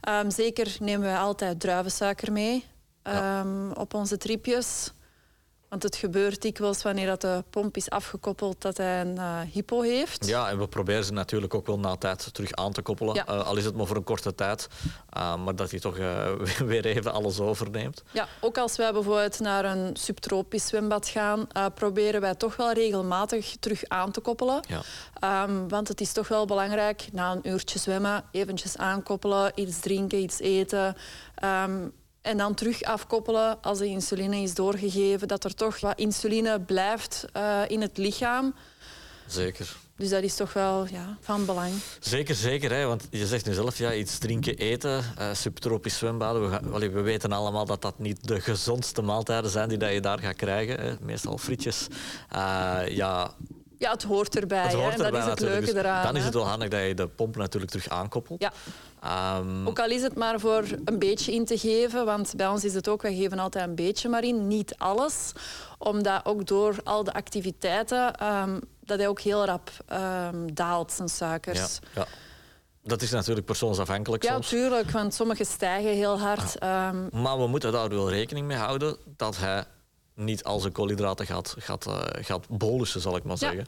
Ehm, 0.00 0.30
zeker 0.30 0.76
nemen 0.80 1.06
wij 1.06 1.18
altijd 1.18 1.60
druivensuiker 1.60 2.32
mee 2.32 2.64
Ja. 3.02 3.40
ehm, 3.40 3.70
op 3.70 3.94
onze 3.94 4.16
tripjes. 4.16 4.92
Want 5.74 5.86
het 5.86 5.96
gebeurt 5.96 6.42
dikwijls 6.42 6.82
wanneer 6.82 7.06
dat 7.06 7.20
de 7.20 7.44
pomp 7.50 7.76
is 7.76 7.90
afgekoppeld 7.90 8.62
dat 8.62 8.76
hij 8.76 9.00
een 9.00 9.18
eh, 9.18 9.40
hypo 9.52 9.80
heeft. 9.80 10.26
Ja, 10.26 10.50
en 10.50 10.58
we 10.58 10.68
proberen 10.68 11.04
ze 11.04 11.12
natuurlijk 11.12 11.54
ook 11.54 11.66
wel 11.66 11.78
na 11.78 11.96
tijd 11.96 12.34
terug 12.34 12.52
aan 12.52 12.72
te 12.72 12.82
koppelen. 12.82 13.14
Ja. 13.14 13.26
Eh, 13.26 13.46
al 13.46 13.56
is 13.56 13.64
het 13.64 13.76
maar 13.76 13.86
voor 13.86 13.96
een 13.96 14.04
korte 14.04 14.34
tijd. 14.34 14.68
Uh, 15.16 15.36
maar 15.36 15.56
dat 15.56 15.70
hij 15.70 15.80
toch 15.80 15.98
uh, 15.98 16.32
weer 16.72 16.84
even 16.84 17.12
alles 17.12 17.40
overneemt. 17.40 18.02
Ja, 18.10 18.28
ook 18.40 18.58
als 18.58 18.76
wij 18.76 18.92
bijvoorbeeld 18.92 19.40
naar 19.40 19.64
een 19.64 19.96
subtropisch 19.96 20.66
zwembad 20.66 21.08
gaan, 21.08 21.46
uh, 21.56 21.66
proberen 21.74 22.20
wij 22.20 22.34
toch 22.34 22.56
wel 22.56 22.72
regelmatig 22.72 23.56
terug 23.60 23.84
aan 23.88 24.10
te 24.10 24.20
koppelen. 24.20 24.62
Ja. 24.68 25.42
Um, 25.42 25.68
want 25.68 25.88
het 25.88 26.00
is 26.00 26.12
toch 26.12 26.28
wel 26.28 26.46
belangrijk, 26.46 27.08
na 27.12 27.32
een 27.32 27.48
uurtje 27.48 27.78
zwemmen, 27.78 28.24
eventjes 28.30 28.76
aankoppelen, 28.76 29.52
iets 29.54 29.80
drinken, 29.80 30.18
iets 30.18 30.40
eten. 30.40 30.96
Um, 31.44 31.92
en 32.24 32.36
dan 32.36 32.54
terug 32.54 32.82
afkoppelen 32.82 33.62
als 33.62 33.78
de 33.78 33.86
insuline 33.86 34.36
is 34.36 34.54
doorgegeven, 34.54 35.28
dat 35.28 35.44
er 35.44 35.54
toch 35.54 35.80
wat 35.80 35.98
insuline 35.98 36.60
blijft 36.60 37.24
uh, 37.36 37.60
in 37.66 37.80
het 37.80 37.98
lichaam. 37.98 38.54
Zeker. 39.26 39.76
Dus 39.96 40.08
dat 40.08 40.22
is 40.22 40.34
toch 40.34 40.52
wel 40.52 40.86
ja, 40.90 41.16
van 41.20 41.44
belang. 41.44 41.72
Zeker, 42.00 42.34
zeker. 42.34 42.72
Hè? 42.72 42.86
Want 42.86 43.06
je 43.10 43.26
zegt 43.26 43.46
nu 43.46 43.52
zelf, 43.52 43.78
ja, 43.78 43.92
iets 43.92 44.18
drinken, 44.18 44.56
eten, 44.56 45.04
uh, 45.18 45.26
subtropisch 45.32 45.98
zwembaden. 45.98 46.42
We, 46.42 46.48
gaan, 46.48 46.92
we 46.92 47.00
weten 47.00 47.32
allemaal 47.32 47.64
dat 47.64 47.82
dat 47.82 47.98
niet 47.98 48.28
de 48.28 48.40
gezondste 48.40 49.02
maaltijden 49.02 49.50
zijn 49.50 49.68
die 49.68 49.78
dat 49.78 49.92
je 49.92 50.00
daar 50.00 50.18
gaat 50.18 50.36
krijgen. 50.36 50.80
Hè? 50.80 50.94
Meestal 51.00 51.38
frietjes. 51.38 51.86
Uh, 52.32 52.80
ja, 52.88 53.34
ja, 53.78 53.90
het 53.90 54.02
hoort 54.02 54.36
erbij. 54.36 54.62
het 54.62 54.72
hoort 54.72 54.96
hè? 54.96 55.04
erbij 55.04 55.20
dat 55.20 55.22
is 55.22 55.26
het 55.26 55.40
leuke 55.40 55.64
dus 55.64 55.74
eraan. 55.74 56.04
Dan 56.04 56.16
is 56.16 56.24
het 56.24 56.34
wel 56.34 56.46
handig 56.46 56.68
dat 56.68 56.86
je 56.86 56.94
de 56.94 57.08
pomp 57.08 57.36
natuurlijk 57.36 57.72
terug 57.72 57.88
aankoppelt. 57.88 58.40
Ja. 58.42 58.52
Um, 59.38 59.68
Ook 59.68 59.78
al 59.78 59.88
is 59.90 60.02
het 60.02 60.14
maar 60.16 60.40
voor 60.40 60.64
een 60.84 60.98
beetje 60.98 61.32
in 61.32 61.44
te 61.44 61.58
geven, 61.58 62.04
want 62.04 62.32
bij 62.36 62.46
ons 62.48 62.64
is 62.64 62.74
het 62.74 62.88
ook, 62.88 63.02
wij 63.02 63.14
geven 63.14 63.38
altijd 63.38 63.68
een 63.68 63.74
beetje 63.74 64.08
maar 64.08 64.24
in, 64.24 64.46
niet 64.46 64.74
alles. 64.78 65.32
Omdat 65.78 66.24
ook 66.24 66.46
door 66.46 66.76
al 66.84 67.04
de 67.04 67.12
activiteiten, 67.12 68.26
um, 68.26 68.60
dat 68.80 68.98
hij 68.98 69.08
ook 69.08 69.20
heel 69.20 69.44
rap 69.44 69.70
um, 70.32 70.54
daalt, 70.54 70.92
zijn 70.92 71.08
suikers. 71.08 71.58
Ja, 71.58 72.00
ja. 72.00 72.06
Dat 72.82 73.02
is 73.02 73.10
natuurlijk 73.10 73.46
persoonsafhankelijk 73.46 74.22
Ja, 74.22 74.32
soms. 74.32 74.48
tuurlijk, 74.48 74.90
want 74.90 75.14
sommige 75.14 75.44
stijgen 75.44 75.90
heel 75.90 76.18
hard. 76.18 76.60
Maar 77.10 77.38
we 77.38 77.46
moeten 77.46 77.72
daar 77.72 77.88
wel 77.88 78.10
rekening 78.10 78.46
mee 78.46 78.56
houden 78.56 78.96
dat 79.16 79.36
hij 79.36 79.64
niet 80.14 80.44
al 80.44 80.60
zijn 80.60 80.72
koolhydraten 80.72 81.26
gaat, 81.26 81.54
gaat, 81.58 81.86
uh, 81.86 82.02
gaat 82.24 82.48
bolussen, 82.48 83.00
zal 83.00 83.16
ik 83.16 83.24
maar 83.24 83.36
Ja. 83.40 83.50
zeggen. 83.52 83.66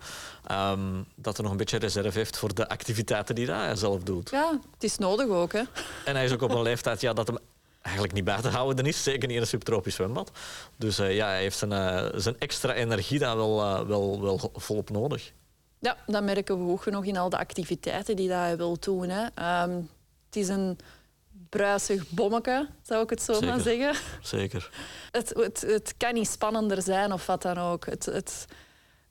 Um, 0.80 1.06
dat 1.14 1.36
er 1.36 1.42
nog 1.42 1.52
een 1.52 1.58
beetje 1.58 1.78
reserve 1.78 2.18
heeft 2.18 2.36
voor 2.38 2.54
de 2.54 2.68
activiteiten 2.68 3.34
die 3.34 3.50
hij 3.50 3.76
zelf 3.76 4.02
doet. 4.02 4.30
ja, 4.30 4.58
het 4.74 4.84
is 4.84 4.98
nodig 4.98 5.28
ook. 5.28 5.52
Hè. 5.52 5.62
En 6.04 6.14
hij 6.14 6.24
is 6.24 6.32
ook 6.32 6.42
op 6.42 6.50
een 6.50 6.62
leeftijd 6.62 7.00
ja, 7.00 7.12
dat 7.12 7.26
hem 7.26 7.38
eigenlijk 7.80 8.14
niet 8.14 8.24
bij 8.24 8.40
te 8.40 8.48
houden 8.48 8.86
is. 8.86 9.02
Zeker 9.02 9.26
niet 9.26 9.36
in 9.36 9.42
een 9.42 9.48
subtropisch 9.48 9.94
zwembad. 9.94 10.30
Dus 10.76 10.96
ja, 10.96 11.26
hij 11.26 11.40
heeft 11.40 11.58
zijn, 11.58 12.10
zijn 12.20 12.38
extra 12.38 12.72
energie 12.72 13.18
dan 13.18 13.36
wel, 13.36 13.86
wel, 13.86 14.20
wel 14.22 14.50
volop 14.54 14.90
nodig. 14.90 15.32
Ja, 15.78 15.96
dat 16.06 16.22
merken 16.22 16.66
we 16.66 16.72
ook 16.72 16.82
genoeg 16.82 17.04
in 17.04 17.16
al 17.16 17.28
de 17.28 17.38
activiteiten 17.38 18.16
die 18.16 18.30
hij 18.32 18.56
wil 18.56 18.76
doen. 18.80 19.08
Hè. 19.08 19.26
Ehm, 19.34 19.70
het 20.26 20.36
is 20.36 20.48
een 20.48 20.78
bruisig 21.48 22.08
bommetje, 22.08 22.68
zou 22.82 23.02
ik 23.02 23.10
het 23.10 23.22
zo 23.22 23.40
maar 23.40 23.60
zeggen. 23.60 23.94
Zeker. 24.22 24.70
Het, 25.10 25.32
het, 25.34 25.60
het 25.66 25.94
kan 25.96 26.14
niet 26.14 26.28
spannender 26.28 26.82
zijn 26.82 27.12
of 27.12 27.26
wat 27.26 27.42
dan 27.42 27.58
ook. 27.58 27.86
Het, 27.86 28.04
het, 28.06 28.46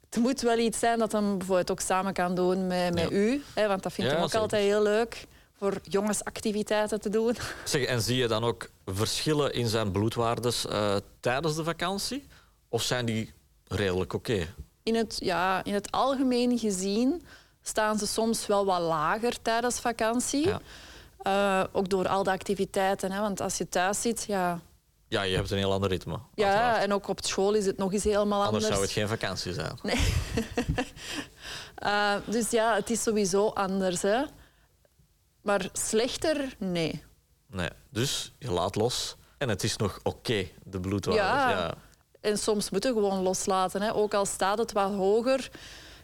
het 0.09 0.17
moet 0.17 0.41
wel 0.41 0.57
iets 0.57 0.79
zijn 0.79 0.99
dat 0.99 1.11
hij 1.11 1.21
bijvoorbeeld 1.21 1.71
ook 1.71 1.79
samen 1.79 2.13
kan 2.13 2.35
doen 2.35 2.67
met, 2.67 2.93
met 2.93 3.11
u. 3.11 3.43
Hè, 3.53 3.67
want 3.67 3.83
dat 3.83 3.93
vindt 3.93 4.11
ja, 4.11 4.17
hij 4.17 4.25
ook 4.25 4.33
altijd 4.33 4.61
heel 4.61 4.81
leuk 4.81 5.25
voor 5.57 5.79
jongensactiviteiten 5.83 7.01
te 7.01 7.09
doen. 7.09 7.35
Zeg, 7.63 7.83
en 7.83 8.01
zie 8.01 8.17
je 8.17 8.27
dan 8.27 8.43
ook 8.43 8.69
verschillen 8.85 9.53
in 9.53 9.67
zijn 9.67 9.91
bloedwaardes 9.91 10.65
uh, 10.65 10.95
tijdens 11.19 11.55
de 11.55 11.63
vakantie? 11.63 12.27
Of 12.69 12.81
zijn 12.81 13.05
die 13.05 13.33
redelijk 13.67 14.13
oké? 14.13 14.47
In, 14.83 14.95
het, 14.95 15.15
ja, 15.19 15.63
in 15.63 15.73
het 15.73 15.91
algemeen 15.91 16.57
gezien 16.57 17.25
staan 17.61 17.97
ze 17.97 18.07
soms 18.07 18.47
wel 18.47 18.65
wat 18.65 18.81
lager 18.81 19.41
tijdens 19.41 19.79
vakantie. 19.79 20.47
Ja. 20.47 20.61
Uh, 21.27 21.63
ook 21.71 21.89
door 21.89 22.07
al 22.07 22.23
de 22.23 22.31
activiteiten. 22.31 23.11
Hè, 23.11 23.21
want 23.21 23.41
als 23.41 23.57
je 23.57 23.69
thuis 23.69 24.01
zit, 24.01 24.25
ja... 24.27 24.59
Ja, 25.07 25.21
je 25.21 25.35
hebt 25.35 25.51
een 25.51 25.57
heel 25.57 25.73
ander 25.73 25.89
ritme. 25.89 26.19
Ja, 26.33 26.81
en 26.81 26.93
ook 26.93 27.07
op 27.07 27.25
school 27.25 27.53
is 27.53 27.65
het 27.65 27.77
nog 27.77 27.93
eens 27.93 28.03
helemaal 28.03 28.43
anders. 28.43 28.63
Anders 28.63 28.73
zou 28.73 28.81
het 28.81 28.91
geen 28.91 29.07
vakantie 29.07 29.53
zijn. 29.53 29.79
Nee. 29.83 30.13
uh, 31.83 32.15
dus 32.35 32.49
ja, 32.49 32.75
het 32.75 32.89
is 32.89 33.03
sowieso 33.03 33.47
anders. 33.47 34.01
Hè. 34.01 34.23
Maar 35.41 35.69
slechter, 35.73 36.55
nee. 36.57 37.03
Nee, 37.47 37.69
dus 37.89 38.33
je 38.39 38.51
laat 38.51 38.75
los 38.75 39.15
en 39.37 39.49
het 39.49 39.63
is 39.63 39.77
nog 39.77 39.99
oké, 40.03 40.47
de 40.63 40.79
bloedwaarde. 40.79 41.21
Ja. 41.21 41.49
ja. 41.49 41.73
en 42.21 42.37
soms 42.37 42.69
moeten 42.69 42.95
we 42.95 43.01
gewoon 43.01 43.21
loslaten. 43.21 43.81
Hè. 43.81 43.93
Ook 43.93 44.13
al 44.13 44.25
staat 44.25 44.57
het 44.57 44.71
wat 44.71 44.91
hoger. 44.91 45.49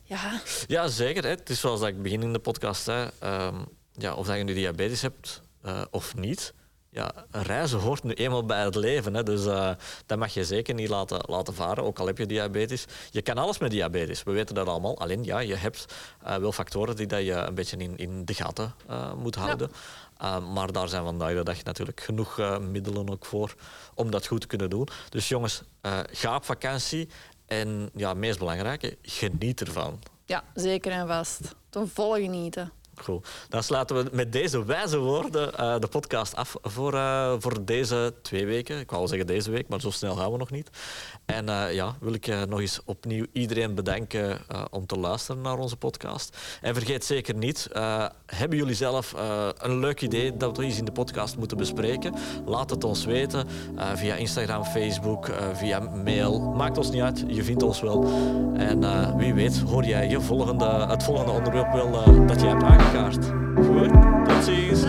Ja, 0.03 0.41
ja 0.67 0.87
zeker. 0.87 1.23
Hè. 1.23 1.29
Het 1.29 1.49
is 1.49 1.59
zoals 1.59 1.81
ik 1.81 2.01
begin 2.01 2.21
in 2.21 2.33
de 2.33 2.39
podcast 2.39 2.83
zei. 2.83 3.09
Um, 3.23 3.65
ja, 3.91 4.13
of 4.13 4.27
dat 4.27 4.37
je 4.37 4.43
nu 4.43 4.53
diabetes 4.53 5.01
hebt 5.01 5.41
uh, 5.65 5.81
of 5.91 6.15
niet. 6.15 6.53
Ja, 6.89 7.11
reizen 7.31 7.79
hoort 7.79 8.03
nu 8.03 8.13
eenmaal 8.13 8.45
bij 8.45 8.63
het 8.63 8.75
leven. 8.75 9.13
Hè. 9.13 9.23
Dus 9.23 9.45
uh, 9.45 9.71
dat 10.05 10.17
mag 10.17 10.33
je 10.33 10.45
zeker 10.45 10.73
niet 10.73 10.89
laten, 10.89 11.19
laten 11.25 11.53
varen, 11.53 11.83
ook 11.83 11.99
al 11.99 12.05
heb 12.05 12.17
je 12.17 12.25
diabetes. 12.25 12.85
Je 13.11 13.21
kan 13.21 13.37
alles 13.37 13.57
met 13.57 13.71
diabetes, 13.71 14.23
we 14.23 14.31
weten 14.31 14.55
dat 14.55 14.67
allemaal. 14.67 14.99
Alleen 14.99 15.23
ja, 15.23 15.39
je 15.39 15.55
hebt 15.55 15.85
uh, 16.27 16.35
wel 16.35 16.51
factoren 16.51 16.95
die 16.95 17.07
dat 17.07 17.25
je 17.25 17.33
een 17.33 17.53
beetje 17.53 17.77
in, 17.77 17.97
in 17.97 18.25
de 18.25 18.33
gaten 18.33 18.73
moet 19.17 19.35
houden. 19.35 19.71
Ja. 20.17 20.39
maar 20.39 20.71
daar 20.71 20.89
zijn 20.89 21.03
vandaag 21.03 21.33
de 21.33 21.43
dag 21.43 21.63
natuurlijk 21.63 22.01
genoeg 22.01 22.59
middelen 22.59 23.09
ook 23.09 23.25
voor 23.25 23.55
om 23.93 24.11
dat 24.11 24.27
goed 24.27 24.41
te 24.41 24.47
kunnen 24.47 24.69
doen. 24.69 24.87
Dus 25.09 25.27
jongens, 25.27 25.61
ga 26.11 26.35
op 26.35 26.45
vakantie 26.45 27.09
en 27.45 27.89
ja, 27.95 28.13
meest 28.13 28.39
belangrijke, 28.39 28.97
geniet 29.01 29.61
ervan. 29.61 29.99
Ja, 30.25 30.43
zeker 30.53 30.91
en 30.91 31.07
vast. 31.07 31.55
Ten 31.69 31.89
volle 31.89 32.21
genieten. 32.21 32.71
Dan 33.49 33.63
sluiten 33.63 33.95
we 33.95 34.09
met 34.11 34.31
deze 34.31 34.65
wijze 34.65 34.97
woorden 34.97 35.51
uh, 35.59 35.79
de 35.79 35.87
podcast 35.87 36.35
af 36.35 36.55
voor, 36.61 36.93
uh, 36.93 37.33
voor 37.39 37.65
deze 37.65 38.13
twee 38.21 38.45
weken. 38.45 38.79
Ik 38.79 38.91
wou 38.91 39.07
zeggen 39.07 39.27
deze 39.27 39.51
week, 39.51 39.67
maar 39.67 39.81
zo 39.81 39.89
snel 39.89 40.15
gaan 40.15 40.31
we 40.31 40.37
nog 40.37 40.51
niet. 40.51 40.69
En 41.25 41.49
uh, 41.49 41.73
ja, 41.73 41.95
wil 41.99 42.13
ik 42.13 42.47
nog 42.47 42.59
eens 42.59 42.81
opnieuw 42.85 43.25
iedereen 43.31 43.75
bedanken 43.75 44.39
om 44.69 44.85
te 44.85 44.99
luisteren 44.99 45.41
naar 45.41 45.57
onze 45.57 45.77
podcast. 45.77 46.37
En 46.61 46.73
vergeet 46.73 47.05
zeker 47.05 47.35
niet, 47.35 47.67
hebben 48.25 48.57
jullie 48.57 48.75
zelf 48.75 49.13
een 49.57 49.79
leuk 49.79 50.01
idee 50.01 50.37
dat 50.37 50.57
we 50.57 50.63
eens 50.63 50.77
in 50.77 50.85
de 50.85 50.91
podcast 50.91 51.37
moeten 51.37 51.57
bespreken? 51.57 52.13
Laat 52.45 52.69
het 52.69 52.83
ons 52.83 53.05
weten 53.05 53.47
via 53.95 54.15
Instagram, 54.15 54.63
Facebook, 54.63 55.31
via 55.53 55.79
mail. 55.79 56.39
Maakt 56.39 56.77
ons 56.77 56.91
niet 56.91 57.01
uit, 57.01 57.23
je 57.27 57.43
vindt 57.43 57.63
ons 57.63 57.81
wel. 57.81 58.03
En 58.55 59.17
wie 59.17 59.33
weet 59.33 59.59
hoor 59.59 59.83
jij 59.83 60.09
je 60.09 60.21
volgende, 60.21 60.65
het 60.65 61.03
volgende 61.03 61.31
onderwerp 61.31 61.73
wel 61.73 61.91
dat 62.27 62.41
je 62.41 62.47
hebt 62.47 62.63
aangekaart. 62.97 63.31
Goed, 63.65 63.91
tot 64.27 64.43
ziens. 64.43 64.85